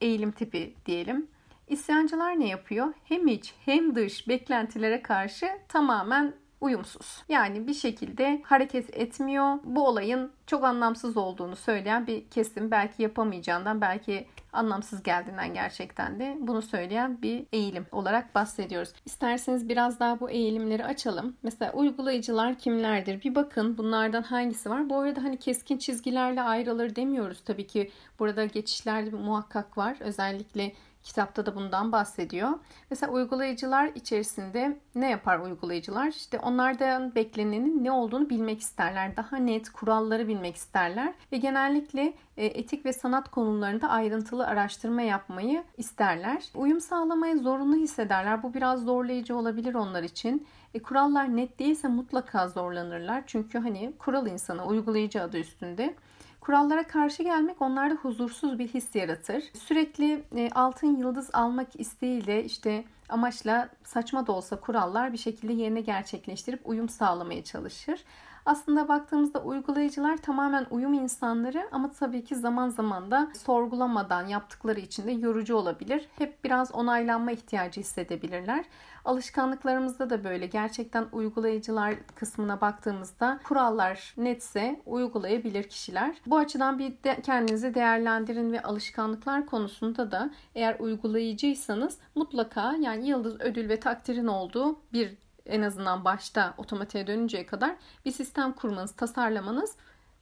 eğilim 0.00 0.32
tipi 0.32 0.74
diyelim. 0.86 1.28
İsyancılar 1.68 2.40
ne 2.40 2.48
yapıyor? 2.48 2.94
Hem 3.04 3.26
iç 3.26 3.54
hem 3.64 3.94
dış 3.94 4.28
beklentilere 4.28 5.02
karşı 5.02 5.46
tamamen 5.68 6.34
uyumsuz. 6.60 7.22
Yani 7.28 7.66
bir 7.66 7.74
şekilde 7.74 8.42
hareket 8.44 8.96
etmiyor. 8.96 9.58
Bu 9.64 9.86
olayın 9.86 10.32
çok 10.46 10.64
anlamsız 10.64 11.16
olduğunu 11.16 11.56
söyleyen 11.56 12.06
bir 12.06 12.30
kesim 12.30 12.70
belki 12.70 13.02
yapamayacağından 13.02 13.80
belki 13.80 14.26
anlamsız 14.52 15.02
geldiğinden 15.02 15.54
gerçekten 15.54 16.20
de 16.20 16.36
bunu 16.40 16.62
söyleyen 16.62 17.22
bir 17.22 17.46
eğilim 17.52 17.86
olarak 17.92 18.34
bahsediyoruz. 18.34 18.92
İsterseniz 19.06 19.68
biraz 19.68 20.00
daha 20.00 20.20
bu 20.20 20.30
eğilimleri 20.30 20.84
açalım. 20.84 21.36
Mesela 21.42 21.72
uygulayıcılar 21.72 22.58
kimlerdir? 22.58 23.22
Bir 23.22 23.34
bakın 23.34 23.78
bunlardan 23.78 24.22
hangisi 24.22 24.70
var? 24.70 24.90
Bu 24.90 24.98
arada 24.98 25.24
hani 25.24 25.36
keskin 25.36 25.78
çizgilerle 25.78 26.42
ayrılır 26.42 26.96
demiyoruz. 26.96 27.44
Tabii 27.44 27.66
ki 27.66 27.90
burada 28.18 28.44
geçişler 28.44 29.12
muhakkak 29.12 29.78
var. 29.78 29.96
Özellikle 30.00 30.72
Kitapta 31.06 31.46
da 31.46 31.54
bundan 31.54 31.92
bahsediyor. 31.92 32.50
Mesela 32.90 33.12
uygulayıcılar 33.12 33.90
içerisinde 33.94 34.80
ne 34.94 35.10
yapar 35.10 35.38
uygulayıcılar? 35.38 36.08
İşte 36.08 36.38
onlardan 36.38 37.14
beklenenin 37.14 37.84
ne 37.84 37.92
olduğunu 37.92 38.30
bilmek 38.30 38.60
isterler. 38.60 39.16
Daha 39.16 39.36
net 39.36 39.70
kuralları 39.70 40.28
bilmek 40.28 40.56
isterler 40.56 41.14
ve 41.32 41.36
genellikle 41.36 42.12
e, 42.36 42.46
etik 42.46 42.84
ve 42.84 42.92
sanat 42.92 43.30
konularında 43.30 43.88
ayrıntılı 43.88 44.46
araştırma 44.46 45.02
yapmayı 45.02 45.64
isterler. 45.76 46.44
Uyum 46.54 46.80
sağlamaya 46.80 47.36
zorunlu 47.36 47.76
hissederler. 47.76 48.42
Bu 48.42 48.54
biraz 48.54 48.84
zorlayıcı 48.84 49.36
olabilir 49.36 49.74
onlar 49.74 50.02
için. 50.02 50.46
E, 50.74 50.82
kurallar 50.82 51.36
net 51.36 51.58
değilse 51.58 51.88
mutlaka 51.88 52.48
zorlanırlar. 52.48 53.22
Çünkü 53.26 53.58
hani 53.58 53.92
kural 53.98 54.26
insanı 54.26 54.66
uygulayıcı 54.66 55.22
adı 55.22 55.38
üstünde. 55.38 55.94
Kurallara 56.46 56.86
karşı 56.86 57.22
gelmek 57.22 57.62
onlarda 57.62 57.94
huzursuz 57.94 58.58
bir 58.58 58.68
his 58.68 58.94
yaratır. 58.94 59.44
Sürekli 59.54 60.24
e, 60.36 60.50
altın 60.50 60.96
yıldız 60.96 61.30
almak 61.32 61.80
isteğiyle 61.80 62.44
işte 62.44 62.84
amaçla 63.08 63.68
saçma 63.84 64.26
da 64.26 64.32
olsa 64.32 64.60
kurallar 64.60 65.12
bir 65.12 65.18
şekilde 65.18 65.52
yerine 65.52 65.80
gerçekleştirip 65.80 66.60
uyum 66.64 66.88
sağlamaya 66.88 67.44
çalışır. 67.44 68.00
Aslında 68.46 68.88
baktığımızda 68.88 69.42
uygulayıcılar 69.42 70.16
tamamen 70.16 70.66
uyum 70.70 70.94
insanları 70.94 71.68
ama 71.72 71.90
tabii 71.90 72.24
ki 72.24 72.36
zaman 72.36 72.68
zaman 72.68 73.10
da 73.10 73.28
sorgulamadan 73.44 74.26
yaptıkları 74.26 74.80
için 74.80 75.06
de 75.06 75.12
yorucu 75.12 75.56
olabilir. 75.56 76.08
Hep 76.18 76.44
biraz 76.44 76.72
onaylanma 76.72 77.32
ihtiyacı 77.32 77.80
hissedebilirler. 77.80 78.64
Alışkanlıklarımızda 79.04 80.10
da 80.10 80.24
böyle 80.24 80.46
gerçekten 80.46 81.06
uygulayıcılar 81.12 81.94
kısmına 82.14 82.60
baktığımızda 82.60 83.40
kurallar 83.44 84.14
netse 84.16 84.80
uygulayabilir 84.86 85.62
kişiler. 85.62 86.16
Bu 86.26 86.36
açıdan 86.36 86.78
bir 86.78 87.02
de 87.04 87.20
kendinizi 87.22 87.74
değerlendirin 87.74 88.52
ve 88.52 88.62
alışkanlıklar 88.62 89.46
konusunda 89.46 90.10
da 90.10 90.30
eğer 90.54 90.76
uygulayıcıysanız 90.78 91.98
mutlaka 92.14 92.76
yani 92.80 93.08
yıldız 93.08 93.40
ödül 93.40 93.68
ve 93.68 93.80
takdirin 93.80 94.26
olduğu 94.26 94.78
bir 94.92 95.25
en 95.48 95.62
azından 95.62 96.04
başta 96.04 96.54
otomatiğe 96.56 97.06
dönünceye 97.06 97.46
kadar 97.46 97.76
bir 98.04 98.12
sistem 98.12 98.52
kurmanız, 98.52 98.92
tasarlamanız 98.92 99.76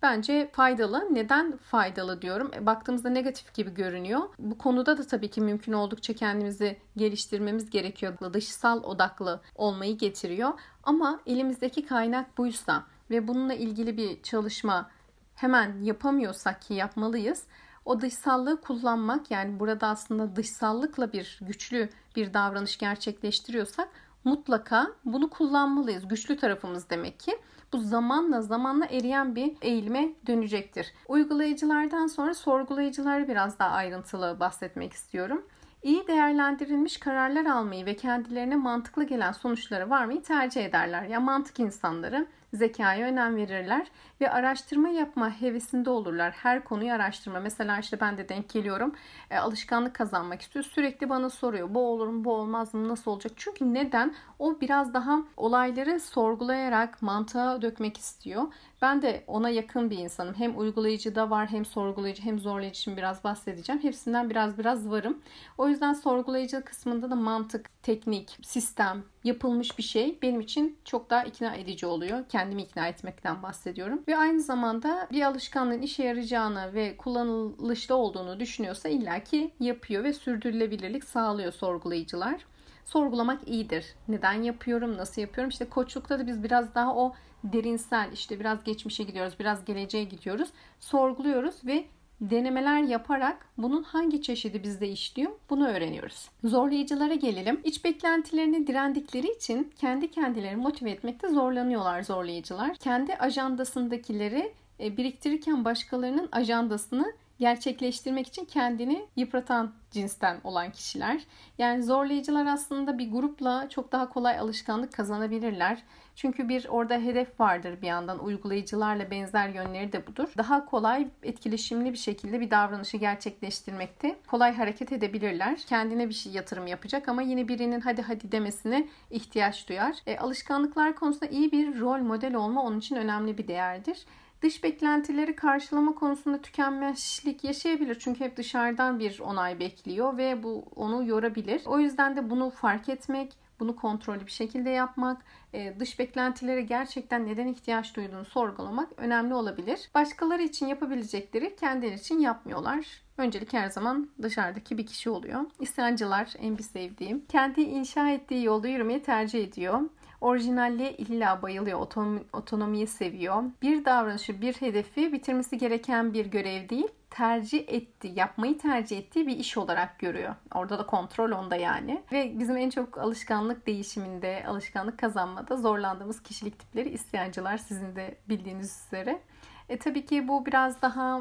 bence 0.05 0.51
faydalı. 0.53 1.09
Neden 1.11 1.57
faydalı 1.57 2.23
diyorum? 2.23 2.51
E, 2.55 2.67
baktığımızda 2.67 3.11
negatif 3.11 3.55
gibi 3.55 3.75
görünüyor. 3.75 4.21
Bu 4.39 4.59
konuda 4.59 4.99
da 4.99 5.07
tabii 5.07 5.31
ki 5.31 5.41
mümkün 5.41 5.73
oldukça 5.73 6.15
kendimizi 6.15 6.79
geliştirmemiz 6.97 7.71
gerekiyor. 7.71 8.15
Dışsal 8.33 8.83
odaklı 8.83 9.41
olmayı 9.55 9.99
getiriyor. 9.99 10.53
Ama 10.83 11.21
elimizdeki 11.27 11.87
kaynak 11.87 12.39
buysa 12.39 12.85
ve 13.11 13.29
bununla 13.29 13.55
ilgili 13.55 13.97
bir 13.97 14.23
çalışma 14.23 14.91
hemen 15.35 15.83
yapamıyorsak 15.83 16.63
ki 16.63 16.75
yapmalıyız. 16.75 17.45
O 17.85 18.01
dışsallığı 18.01 18.61
kullanmak 18.61 19.31
yani 19.31 19.61
burada 19.61 19.89
aslında 19.89 20.37
dışsallıkla 20.37 21.13
bir 21.13 21.39
güçlü 21.43 21.89
bir 22.17 22.35
davranış 22.35 22.79
gerçekleştiriyorsak 22.79 23.89
mutlaka 24.25 24.87
bunu 25.05 25.31
kullanmalıyız. 25.31 26.09
Güçlü 26.09 26.37
tarafımız 26.37 26.91
demek 26.91 27.21
ki. 27.21 27.39
Bu 27.73 27.79
zamanla 27.79 28.43
zamanla 28.43 28.87
eriyen 28.87 29.35
bir 29.35 29.53
eğilime 29.63 30.09
dönecektir. 30.27 30.93
Uygulayıcılardan 31.09 32.07
sonra 32.07 32.35
sorgulayıcıları 32.35 33.29
biraz 33.29 33.59
daha 33.59 33.71
ayrıntılı 33.71 34.37
bahsetmek 34.41 34.93
istiyorum. 34.93 35.47
İyi 35.83 36.07
değerlendirilmiş 36.07 36.97
kararlar 36.97 37.47
almayı 37.47 37.87
ve 37.87 37.97
kendilerine 37.97 38.57
mantıklı 38.57 39.05
gelen 39.05 39.33
sonuçlara 39.33 39.91
varmayı 39.91 40.23
tercih 40.23 40.65
ederler. 40.65 41.03
Ya 41.03 41.21
mantık 41.21 41.61
insanları 41.61 42.27
zekaya 42.55 43.07
önem 43.07 43.37
verirler 43.37 43.87
ve 44.21 44.31
araştırma 44.31 44.88
yapma 44.88 45.40
hevesinde 45.40 45.90
olurlar. 45.90 46.33
Her 46.33 46.64
konuyu 46.64 46.93
araştırma. 46.93 47.40
Mesela 47.40 47.79
işte 47.79 48.01
ben 48.01 48.19
de 48.19 48.29
denk 48.29 48.49
geliyorum. 48.49 48.95
E, 49.31 49.38
alışkanlık 49.38 49.95
kazanmak 49.95 50.43
istiyor. 50.43 50.64
Sürekli 50.64 51.09
bana 51.09 51.31
soruyor. 51.31 51.75
Bu 51.75 51.81
olur 51.88 52.09
mu, 52.09 52.25
bu 52.25 52.35
olmaz 52.35 52.75
mı, 52.75 52.88
nasıl 52.88 53.11
olacak? 53.11 53.33
Çünkü 53.37 53.75
neden? 53.75 54.14
O 54.38 54.61
biraz 54.61 54.95
daha 54.95 55.19
olayları 55.37 56.01
sorgulayarak 56.01 57.03
mantığa 57.03 57.62
dökmek 57.62 57.99
istiyor. 57.99 58.43
Ben 58.85 59.03
de 59.03 59.25
ona 59.27 59.49
yakın 59.49 59.90
bir 59.90 59.99
insanım. 59.99 60.35
Hem 60.35 60.59
uygulayıcı 60.59 61.14
da 61.14 61.31
var, 61.31 61.49
hem 61.49 61.64
sorgulayıcı, 61.64 62.23
hem 62.23 62.38
zorlayıcı 62.38 62.79
için 62.79 62.97
biraz 62.97 63.25
bahsedeceğim. 63.25 63.83
Hepsinden 63.83 64.31
biraz 64.31 64.59
biraz 64.59 64.90
varım. 64.90 65.18
O 65.59 65.68
yüzden 65.68 65.92
sorgulayıcı 65.92 66.64
kısmında 66.64 67.11
da 67.11 67.16
mantık, 67.16 67.83
teknik, 67.83 68.38
sistem, 68.42 69.05
yapılmış 69.25 69.79
bir 69.79 69.83
şey 69.83 70.18
benim 70.23 70.40
için 70.40 70.79
çok 70.85 71.11
daha 71.11 71.25
ikna 71.25 71.55
edici 71.55 71.87
oluyor. 71.87 72.25
Kendimi 72.29 72.62
ikna 72.62 72.88
etmekten 72.88 73.42
bahsediyorum. 73.42 74.03
Ve 74.09 74.16
aynı 74.16 74.40
zamanda 74.40 75.09
bir 75.12 75.23
alışkanlığın 75.23 75.83
işe 75.83 76.05
yarayacağını 76.05 76.75
ve 76.75 76.97
kullanılışlı 76.97 77.94
olduğunu 77.94 78.40
düşünüyorsa 78.40 78.88
illaki 78.88 79.51
yapıyor 79.61 80.05
ve 80.05 80.12
sürdürülebilirlik 80.12 81.05
sağlıyor 81.05 81.53
sorgulayıcılar. 81.53 82.47
Sorgulamak 82.85 83.49
iyidir. 83.49 83.87
Neden 84.09 84.42
yapıyorum, 84.42 84.97
nasıl 84.97 85.20
yapıyorum? 85.20 85.49
İşte 85.49 85.68
koçlukta 85.68 86.18
da 86.18 86.27
biz 86.27 86.42
biraz 86.42 86.75
daha 86.75 86.97
o 86.97 87.14
derinsel 87.45 88.13
işte 88.13 88.41
biraz 88.41 88.65
geçmişe 88.65 89.05
gidiyoruz, 89.05 89.35
biraz 89.39 89.65
geleceğe 89.65 90.05
gidiyoruz. 90.05 90.49
Sorguluyoruz 90.81 91.55
ve 91.67 91.85
denemeler 92.21 92.83
yaparak 92.83 93.47
bunun 93.59 93.83
hangi 93.83 94.23
çeşidi 94.23 94.63
bizde 94.63 94.89
işliyor 94.89 95.33
bunu 95.51 95.69
öğreniyoruz. 95.69 96.29
Zorlayıcılara 96.45 97.15
gelelim. 97.15 97.61
İç 97.65 97.85
beklentilerini 97.85 98.67
direndikleri 98.67 99.31
için 99.37 99.73
kendi 99.77 100.11
kendilerini 100.11 100.63
motive 100.63 100.91
etmekte 100.91 101.29
zorlanıyorlar 101.29 102.03
zorlayıcılar. 102.03 102.77
Kendi 102.77 103.15
ajandasındakileri 103.15 104.53
e, 104.81 104.97
biriktirirken 104.97 105.65
başkalarının 105.65 106.29
ajandasını 106.33 107.13
gerçekleştirmek 107.38 108.27
için 108.27 108.44
kendini 108.44 109.07
yıpratan 109.16 109.73
cinsten 109.90 110.40
olan 110.44 110.70
kişiler. 110.70 111.20
Yani 111.59 111.83
zorlayıcılar 111.83 112.47
aslında 112.47 112.99
bir 112.99 113.12
grupla 113.12 113.68
çok 113.68 113.92
daha 113.92 114.09
kolay 114.09 114.38
alışkanlık 114.38 114.92
kazanabilirler. 114.92 115.83
Çünkü 116.16 116.49
bir 116.49 116.66
orada 116.68 116.94
hedef 116.94 117.40
vardır 117.40 117.83
bir 117.83 117.87
yandan 117.87 118.25
uygulayıcılarla 118.25 119.11
benzer 119.11 119.49
yönleri 119.49 119.92
de 119.92 120.07
budur. 120.07 120.29
Daha 120.38 120.66
kolay 120.66 121.09
etkileşimli 121.23 121.92
bir 121.92 121.99
şekilde 121.99 122.40
bir 122.40 122.51
davranışı 122.51 122.97
gerçekleştirmekte 122.97 124.16
kolay 124.27 124.55
hareket 124.55 124.92
edebilirler. 124.92 125.59
Kendine 125.59 126.09
bir 126.09 126.14
şey 126.14 126.33
yatırım 126.33 126.66
yapacak 126.66 127.09
ama 127.09 127.23
yine 127.23 127.49
birinin 127.49 127.81
hadi 127.81 128.03
hadi 128.03 128.33
demesine 128.33 128.88
ihtiyaç 129.11 129.68
duyar. 129.68 129.97
E, 130.07 130.18
alışkanlıklar 130.18 130.97
konusunda 130.97 131.27
iyi 131.27 131.53
bir 131.53 131.81
rol 131.81 131.99
model 131.99 132.35
olma 132.35 132.62
onun 132.62 132.79
için 132.79 132.97
önemli 132.97 133.38
bir 133.38 133.49
değerdir. 133.49 134.07
Dış 134.45 134.65
beklentileri 134.65 135.37
karşılama 135.37 135.95
konusunda 135.95 136.41
tükenmişlik 136.41 137.45
yaşayabilir. 137.45 137.99
Çünkü 137.99 138.25
hep 138.25 138.37
dışarıdan 138.37 138.99
bir 138.99 139.21
onay 139.21 139.61
bekliyor 139.61 140.17
ve 140.17 140.43
bu 140.43 140.65
onu 140.77 141.05
yorabilir. 141.07 141.63
O 141.67 141.79
yüzden 141.79 142.17
de 142.17 142.31
bunu 142.31 142.51
fark 142.51 142.89
etmek, 142.89 143.33
bunu 143.61 143.77
kontrollü 143.77 144.27
bir 144.27 144.31
şekilde 144.31 144.71
yapmak, 144.71 145.23
e, 145.53 145.81
dış 145.81 145.99
beklentilere 145.99 146.63
gerçekten 146.63 147.27
neden 147.27 147.47
ihtiyaç 147.47 147.97
duyduğunu 147.97 148.25
sorgulamak 148.25 148.89
önemli 148.97 149.35
olabilir. 149.35 149.91
Başkaları 149.95 150.43
için 150.43 150.67
yapabilecekleri 150.67 151.57
kendileri 151.57 151.95
için 151.95 152.19
yapmıyorlar. 152.19 152.87
Öncelik 153.19 153.53
her 153.53 153.69
zaman 153.69 154.09
dışarıdaki 154.23 154.79
bir 154.79 154.87
kişi 154.87 155.11
oluyor. 155.11 155.41
İsyancılar 155.61 156.35
en 156.39 156.59
bir 156.59 156.63
sevdiğim. 156.63 157.27
Kendi 157.27 157.61
inşa 157.61 158.11
ettiği 158.11 158.45
yolda 158.45 158.69
yürümeyi 158.69 159.03
tercih 159.03 159.45
ediyor. 159.45 159.81
Orijinalliğe 160.25 160.93
illa 160.93 161.43
bayılıyor, 161.43 161.81
otonomi, 161.81 162.21
otonomiyi 162.33 162.87
seviyor. 162.87 163.43
Bir 163.63 163.85
davranışı, 163.85 164.41
bir 164.41 164.55
hedefi 164.55 165.13
bitirmesi 165.13 165.59
gereken 165.59 166.15
bir 166.15 166.27
görev 166.27 166.69
değil, 166.69 166.89
tercih 167.11 167.65
etti, 167.69 168.13
yapmayı 168.15 168.59
tercih 168.59 168.99
ettiği 168.99 169.27
bir 169.27 169.37
iş 169.37 169.57
olarak 169.57 169.99
görüyor. 169.99 170.35
Orada 170.55 170.79
da 170.79 170.87
kontrol 170.87 171.31
onda 171.31 171.57
yani. 171.57 172.03
Ve 172.13 172.39
bizim 172.39 172.57
en 172.57 172.71
çok 172.71 172.99
alışkanlık 172.99 173.67
değişiminde, 173.67 174.45
alışkanlık 174.49 174.99
kazanmada 174.99 175.57
zorlandığımız 175.57 176.23
kişilik 176.23 176.59
tipleri 176.59 176.89
isyancılar 176.89 177.59
sizin 177.59 177.97
de 177.97 178.19
bildiğiniz 178.29 178.85
üzere. 178.87 179.21
E 179.69 179.79
tabii 179.79 180.07
ki 180.07 180.29
bu 180.29 180.47
biraz 180.47 180.83
daha 180.83 181.21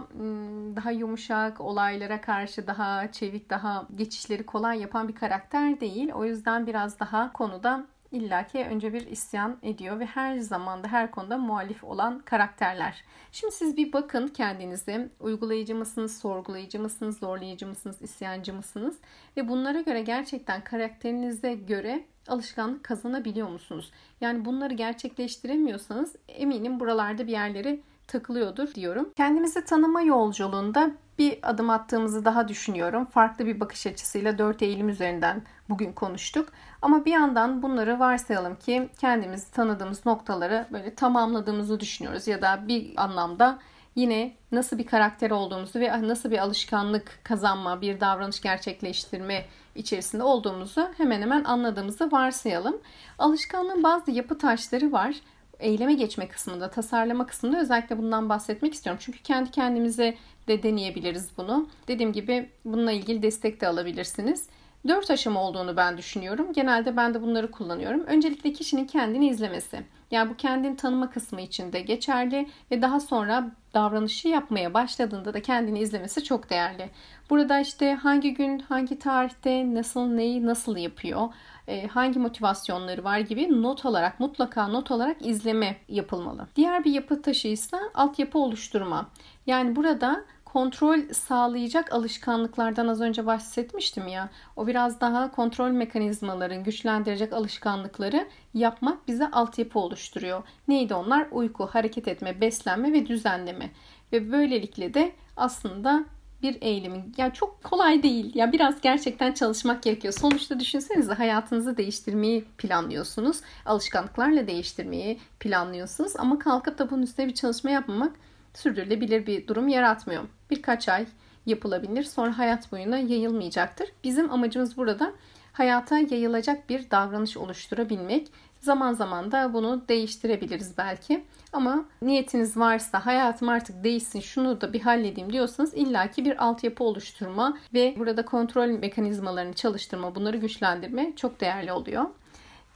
daha 0.75 0.91
yumuşak, 0.91 1.61
olaylara 1.61 2.21
karşı 2.21 2.67
daha 2.67 3.11
çevik, 3.11 3.49
daha 3.49 3.87
geçişleri 3.95 4.45
kolay 4.45 4.79
yapan 4.79 5.07
bir 5.07 5.15
karakter 5.15 5.79
değil. 5.79 6.11
O 6.13 6.25
yüzden 6.25 6.67
biraz 6.67 6.99
daha 6.99 7.33
konuda 7.33 7.85
illaki 8.13 8.57
önce 8.57 8.93
bir 8.93 9.07
isyan 9.07 9.57
ediyor 9.63 9.99
ve 9.99 10.05
her 10.05 10.37
zaman 10.37 10.83
da 10.83 10.87
her 10.87 11.11
konuda 11.11 11.37
muhalif 11.37 11.83
olan 11.83 12.19
karakterler. 12.19 13.03
Şimdi 13.31 13.53
siz 13.53 13.77
bir 13.77 13.93
bakın 13.93 14.27
kendinize. 14.27 15.09
Uygulayıcı 15.19 15.75
mısınız, 15.75 16.17
sorgulayıcı 16.17 16.79
mısınız, 16.79 17.19
zorlayıcı 17.19 17.67
mısınız, 17.67 18.01
isyancı 18.01 18.53
mısınız? 18.53 18.97
Ve 19.37 19.47
bunlara 19.47 19.81
göre 19.81 20.01
gerçekten 20.01 20.63
karakterinize 20.63 21.53
göre 21.53 22.05
alışkanlık 22.27 22.83
kazanabiliyor 22.83 23.49
musunuz? 23.49 23.91
Yani 24.21 24.45
bunları 24.45 24.73
gerçekleştiremiyorsanız 24.73 26.15
eminim 26.27 26.79
buralarda 26.79 27.27
bir 27.27 27.31
yerleri 27.31 27.81
takılıyordur 28.13 28.73
diyorum. 28.73 29.09
Kendimizi 29.15 29.65
tanıma 29.65 30.01
yolculuğunda 30.01 30.91
bir 31.17 31.39
adım 31.43 31.69
attığımızı 31.69 32.25
daha 32.25 32.47
düşünüyorum. 32.47 33.05
Farklı 33.05 33.45
bir 33.45 33.59
bakış 33.59 33.87
açısıyla 33.87 34.37
dört 34.37 34.61
eğilim 34.61 34.89
üzerinden 34.89 35.41
bugün 35.69 35.93
konuştuk. 35.93 36.49
Ama 36.81 37.05
bir 37.05 37.11
yandan 37.11 37.63
bunları 37.63 37.99
varsayalım 37.99 38.55
ki 38.55 38.89
kendimizi 38.99 39.51
tanıdığımız 39.51 40.05
noktaları 40.05 40.67
böyle 40.71 40.95
tamamladığımızı 40.95 41.79
düşünüyoruz 41.79 42.27
ya 42.27 42.41
da 42.41 42.67
bir 42.67 42.93
anlamda 42.97 43.59
yine 43.95 44.35
nasıl 44.51 44.77
bir 44.77 44.85
karakter 44.85 45.31
olduğumuzu 45.31 45.79
ve 45.79 46.07
nasıl 46.07 46.31
bir 46.31 46.37
alışkanlık 46.37 47.19
kazanma, 47.23 47.81
bir 47.81 47.99
davranış 47.99 48.41
gerçekleştirme 48.41 49.45
içerisinde 49.75 50.23
olduğumuzu 50.23 50.89
hemen 50.97 51.21
hemen 51.21 51.43
anladığımızı 51.43 52.11
varsayalım. 52.11 52.81
Alışkanlığın 53.19 53.83
bazı 53.83 54.11
yapı 54.11 54.37
taşları 54.37 54.91
var 54.91 55.15
eyleme 55.59 55.93
geçme 55.93 56.27
kısmında, 56.27 56.69
tasarlama 56.69 57.25
kısmında 57.25 57.59
özellikle 57.59 57.97
bundan 57.97 58.29
bahsetmek 58.29 58.73
istiyorum. 58.73 59.01
Çünkü 59.05 59.23
kendi 59.23 59.51
kendimize 59.51 60.15
de 60.47 60.63
deneyebiliriz 60.63 61.29
bunu. 61.37 61.67
Dediğim 61.87 62.13
gibi 62.13 62.49
bununla 62.65 62.91
ilgili 62.91 63.21
destek 63.21 63.61
de 63.61 63.67
alabilirsiniz. 63.67 64.47
Dört 64.87 65.11
aşama 65.11 65.43
olduğunu 65.43 65.77
ben 65.77 65.97
düşünüyorum. 65.97 66.53
Genelde 66.53 66.97
ben 66.97 67.13
de 67.13 67.21
bunları 67.21 67.51
kullanıyorum. 67.51 68.05
Öncelikle 68.05 68.53
kişinin 68.53 68.85
kendini 68.85 69.29
izlemesi. 69.29 69.83
Yani 70.11 70.29
bu 70.29 70.37
kendini 70.37 70.75
tanıma 70.75 71.09
kısmı 71.09 71.41
için 71.41 71.73
de 71.73 71.81
geçerli 71.81 72.49
ve 72.71 72.81
daha 72.81 72.99
sonra 72.99 73.51
davranışı 73.73 74.27
yapmaya 74.27 74.73
başladığında 74.73 75.33
da 75.33 75.41
kendini 75.41 75.79
izlemesi 75.79 76.23
çok 76.23 76.49
değerli. 76.49 76.89
Burada 77.29 77.59
işte 77.59 77.93
hangi 77.93 78.33
gün, 78.33 78.59
hangi 78.59 78.99
tarihte, 78.99 79.73
nasıl 79.73 80.07
neyi 80.07 80.45
nasıl 80.45 80.77
yapıyor, 80.77 81.29
e, 81.67 81.87
hangi 81.87 82.19
motivasyonları 82.19 83.03
var 83.03 83.19
gibi 83.19 83.61
not 83.61 83.85
alarak 83.85 84.19
mutlaka 84.19 84.67
not 84.67 84.91
alarak 84.91 85.25
izleme 85.25 85.77
yapılmalı. 85.89 86.47
Diğer 86.55 86.83
bir 86.83 86.91
yapı 86.91 87.21
taşı 87.21 87.47
ise 87.47 87.77
altyapı 87.93 88.39
oluşturma. 88.39 89.09
Yani 89.47 89.75
burada 89.75 90.25
kontrol 90.53 90.99
sağlayacak 91.13 91.93
alışkanlıklardan 91.93 92.87
az 92.87 93.01
önce 93.01 93.25
bahsetmiştim 93.25 94.07
ya. 94.07 94.29
O 94.55 94.67
biraz 94.67 95.01
daha 95.01 95.31
kontrol 95.31 95.71
mekanizmaların 95.71 96.63
güçlendirecek 96.63 97.33
alışkanlıkları 97.33 98.27
yapmak 98.53 99.07
bize 99.07 99.31
altyapı 99.31 99.79
oluşturuyor. 99.79 100.43
Neydi 100.67 100.93
onlar? 100.93 101.27
Uyku, 101.31 101.65
hareket 101.65 102.07
etme, 102.07 102.41
beslenme 102.41 102.93
ve 102.93 103.07
düzenleme. 103.07 103.71
Ve 104.11 104.31
böylelikle 104.31 104.93
de 104.93 105.11
aslında 105.37 106.05
bir 106.43 106.57
eğilimin 106.61 107.13
ya 107.17 107.33
çok 107.33 107.63
kolay 107.63 108.03
değil. 108.03 108.31
Ya 108.35 108.51
biraz 108.51 108.81
gerçekten 108.81 109.31
çalışmak 109.33 109.83
gerekiyor. 109.83 110.13
Sonuçta 110.13 110.59
düşünsenize 110.59 111.13
hayatınızı 111.13 111.77
değiştirmeyi 111.77 112.45
planlıyorsunuz. 112.57 113.41
Alışkanlıklarla 113.65 114.47
değiştirmeyi 114.47 115.19
planlıyorsunuz 115.39 116.13
ama 116.17 116.39
kalkıp 116.39 116.77
da 116.77 116.91
bunun 116.91 117.01
üstüne 117.01 117.27
bir 117.27 117.33
çalışma 117.33 117.69
yapmamak 117.69 118.15
sürdürülebilir 118.53 119.27
bir 119.27 119.47
durum 119.47 119.67
yaratmıyor. 119.67 120.23
Birkaç 120.49 120.89
ay 120.89 121.05
yapılabilir 121.45 122.03
sonra 122.03 122.37
hayat 122.37 122.71
boyuna 122.71 122.97
yayılmayacaktır. 122.97 123.89
Bizim 124.03 124.31
amacımız 124.31 124.77
burada 124.77 125.11
hayata 125.53 125.97
yayılacak 125.97 126.69
bir 126.69 126.91
davranış 126.91 127.37
oluşturabilmek. 127.37 128.27
Zaman 128.63 128.93
zaman 128.93 129.31
da 129.31 129.53
bunu 129.53 129.87
değiştirebiliriz 129.87 130.77
belki. 130.77 131.23
Ama 131.53 131.85
niyetiniz 132.01 132.57
varsa 132.57 133.05
hayatım 133.05 133.49
artık 133.49 133.83
değişsin 133.83 134.19
şunu 134.19 134.61
da 134.61 134.73
bir 134.73 134.81
halledeyim 134.81 135.33
diyorsanız 135.33 135.73
illaki 135.73 136.25
bir 136.25 136.43
altyapı 136.43 136.83
oluşturma 136.83 137.57
ve 137.73 137.95
burada 137.97 138.25
kontrol 138.25 138.67
mekanizmalarını 138.67 139.53
çalıştırma, 139.53 140.15
bunları 140.15 140.37
güçlendirme 140.37 141.13
çok 141.15 141.41
değerli 141.41 141.71
oluyor. 141.71 142.05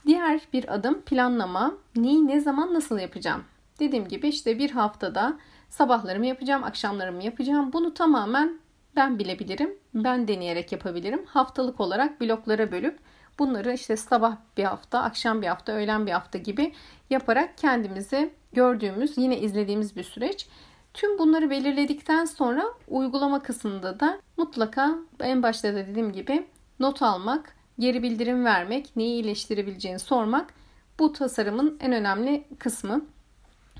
Diğer 0.05 0.41
bir 0.53 0.73
adım 0.73 1.01
planlama. 1.01 1.73
Neyi 1.95 2.27
ne 2.27 2.39
zaman 2.39 2.73
nasıl 2.73 2.99
yapacağım? 2.99 3.43
Dediğim 3.79 4.07
gibi 4.07 4.27
işte 4.27 4.59
bir 4.59 4.71
haftada 4.71 5.37
sabahlarımı 5.69 6.25
yapacağım, 6.25 6.63
akşamlarımı 6.63 7.23
yapacağım. 7.23 7.73
Bunu 7.73 7.93
tamamen 7.93 8.59
ben 8.95 9.19
bilebilirim. 9.19 9.77
Ben 9.93 10.27
deneyerek 10.27 10.71
yapabilirim. 10.71 11.25
Haftalık 11.25 11.79
olarak 11.79 12.21
bloklara 12.21 12.71
bölüp 12.71 12.99
bunları 13.39 13.73
işte 13.73 13.97
sabah 13.97 14.37
bir 14.57 14.63
hafta, 14.63 14.99
akşam 14.99 15.41
bir 15.41 15.47
hafta, 15.47 15.71
öğlen 15.71 16.05
bir 16.05 16.11
hafta 16.11 16.37
gibi 16.37 16.73
yaparak 17.09 17.57
kendimizi 17.57 18.33
gördüğümüz, 18.53 19.17
yine 19.17 19.39
izlediğimiz 19.39 19.95
bir 19.95 20.03
süreç. 20.03 20.47
Tüm 20.93 21.19
bunları 21.19 21.49
belirledikten 21.49 22.25
sonra 22.25 22.63
uygulama 22.87 23.43
kısmında 23.43 23.99
da 23.99 24.19
mutlaka 24.37 24.95
en 25.19 25.43
başta 25.43 25.73
da 25.73 25.87
dediğim 25.87 26.11
gibi 26.11 26.47
not 26.79 27.01
almak, 27.01 27.55
geri 27.79 28.03
bildirim 28.03 28.45
vermek, 28.45 28.95
neyi 28.95 29.13
iyileştirebileceğini 29.13 29.99
sormak 29.99 30.53
bu 30.99 31.13
tasarımın 31.13 31.77
en 31.79 31.91
önemli 31.91 32.43
kısmı. 32.59 33.05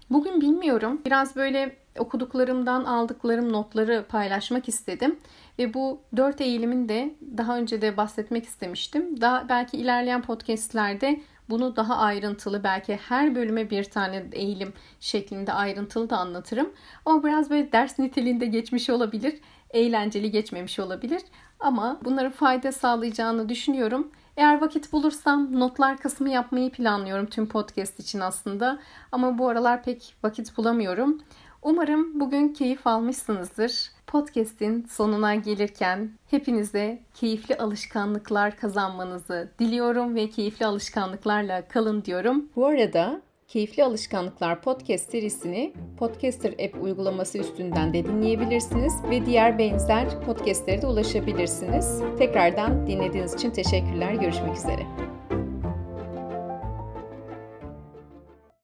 Bugün 0.10 0.42
bilmiyorum. 0.42 1.02
Biraz 1.06 1.36
böyle 1.36 1.76
okuduklarımdan 2.00 2.84
aldıklarım 2.84 3.52
notları 3.52 4.06
paylaşmak 4.10 4.68
istedim. 4.70 5.20
Ve 5.60 5.74
bu 5.74 6.02
dört 6.18 6.42
eğilimin 6.42 6.90
de 6.90 7.16
daha 7.38 7.58
önce 7.58 7.82
de 7.82 7.98
bahsetmek 7.98 8.46
istemiştim. 8.46 9.22
Daha 9.22 9.50
belki 9.50 9.78
ilerleyen 9.78 10.22
podcastlerde 10.22 11.22
bunu 11.50 11.76
daha 11.76 11.98
ayrıntılı 11.98 12.64
belki 12.64 12.96
her 12.96 13.36
bölüme 13.36 13.70
bir 13.70 13.84
tane 13.84 14.26
eğilim 14.32 14.74
şeklinde 15.00 15.54
ayrıntılı 15.54 16.10
da 16.10 16.18
anlatırım. 16.18 16.70
Ama 17.06 17.24
biraz 17.24 17.50
böyle 17.50 17.72
ders 17.72 18.00
niteliğinde 18.00 18.46
geçmiş 18.46 18.90
olabilir. 18.90 19.40
Eğlenceli 19.72 20.32
geçmemiş 20.32 20.80
olabilir. 20.80 21.22
Ama 21.60 22.00
bunların 22.04 22.32
fayda 22.32 22.72
sağlayacağını 22.72 23.50
düşünüyorum. 23.50 24.12
Eğer 24.38 24.62
vakit 24.62 24.92
bulursam 24.92 25.60
notlar 25.60 25.98
kısmı 25.98 26.30
yapmayı 26.30 26.72
planlıyorum 26.72 27.26
tüm 27.26 27.48
podcast 27.48 28.00
için 28.00 28.20
aslında. 28.20 28.80
Ama 29.12 29.38
bu 29.38 29.50
aralar 29.50 29.84
pek 29.84 30.16
vakit 30.24 30.58
bulamıyorum. 30.58 31.22
Umarım 31.62 32.20
bugün 32.20 32.54
keyif 32.54 32.88
almışsınızdır. 32.88 33.92
Podcast'in 34.08 34.86
sonuna 34.90 35.36
gelirken 35.36 36.12
hepinize 36.32 37.04
keyifli 37.14 37.58
alışkanlıklar 37.58 38.58
kazanmanızı 38.58 39.52
diliyorum 39.60 40.16
ve 40.16 40.30
keyifli 40.30 40.66
alışkanlıklarla 40.66 41.68
kalın 41.68 42.06
diyorum. 42.06 42.50
Bu 42.56 42.66
arada 42.66 43.22
Keyifli 43.48 43.84
Alışkanlıklar 43.84 44.62
podcast 44.62 45.12
serisini 45.12 45.74
Podcaster 45.98 46.52
app 46.52 46.84
uygulaması 46.84 47.38
üstünden 47.38 47.94
de 47.94 48.06
dinleyebilirsiniz 48.06 48.94
ve 49.10 49.26
diğer 49.26 49.58
benzer 49.58 50.22
podcastlere 50.22 50.82
de 50.82 50.88
ulaşabilirsiniz. 50.88 52.02
Tekrardan 52.18 52.88
dinlediğiniz 52.88 53.34
için 53.34 53.52
teşekkürler. 53.52 54.14
Görüşmek 54.14 54.58
üzere. 54.58 54.86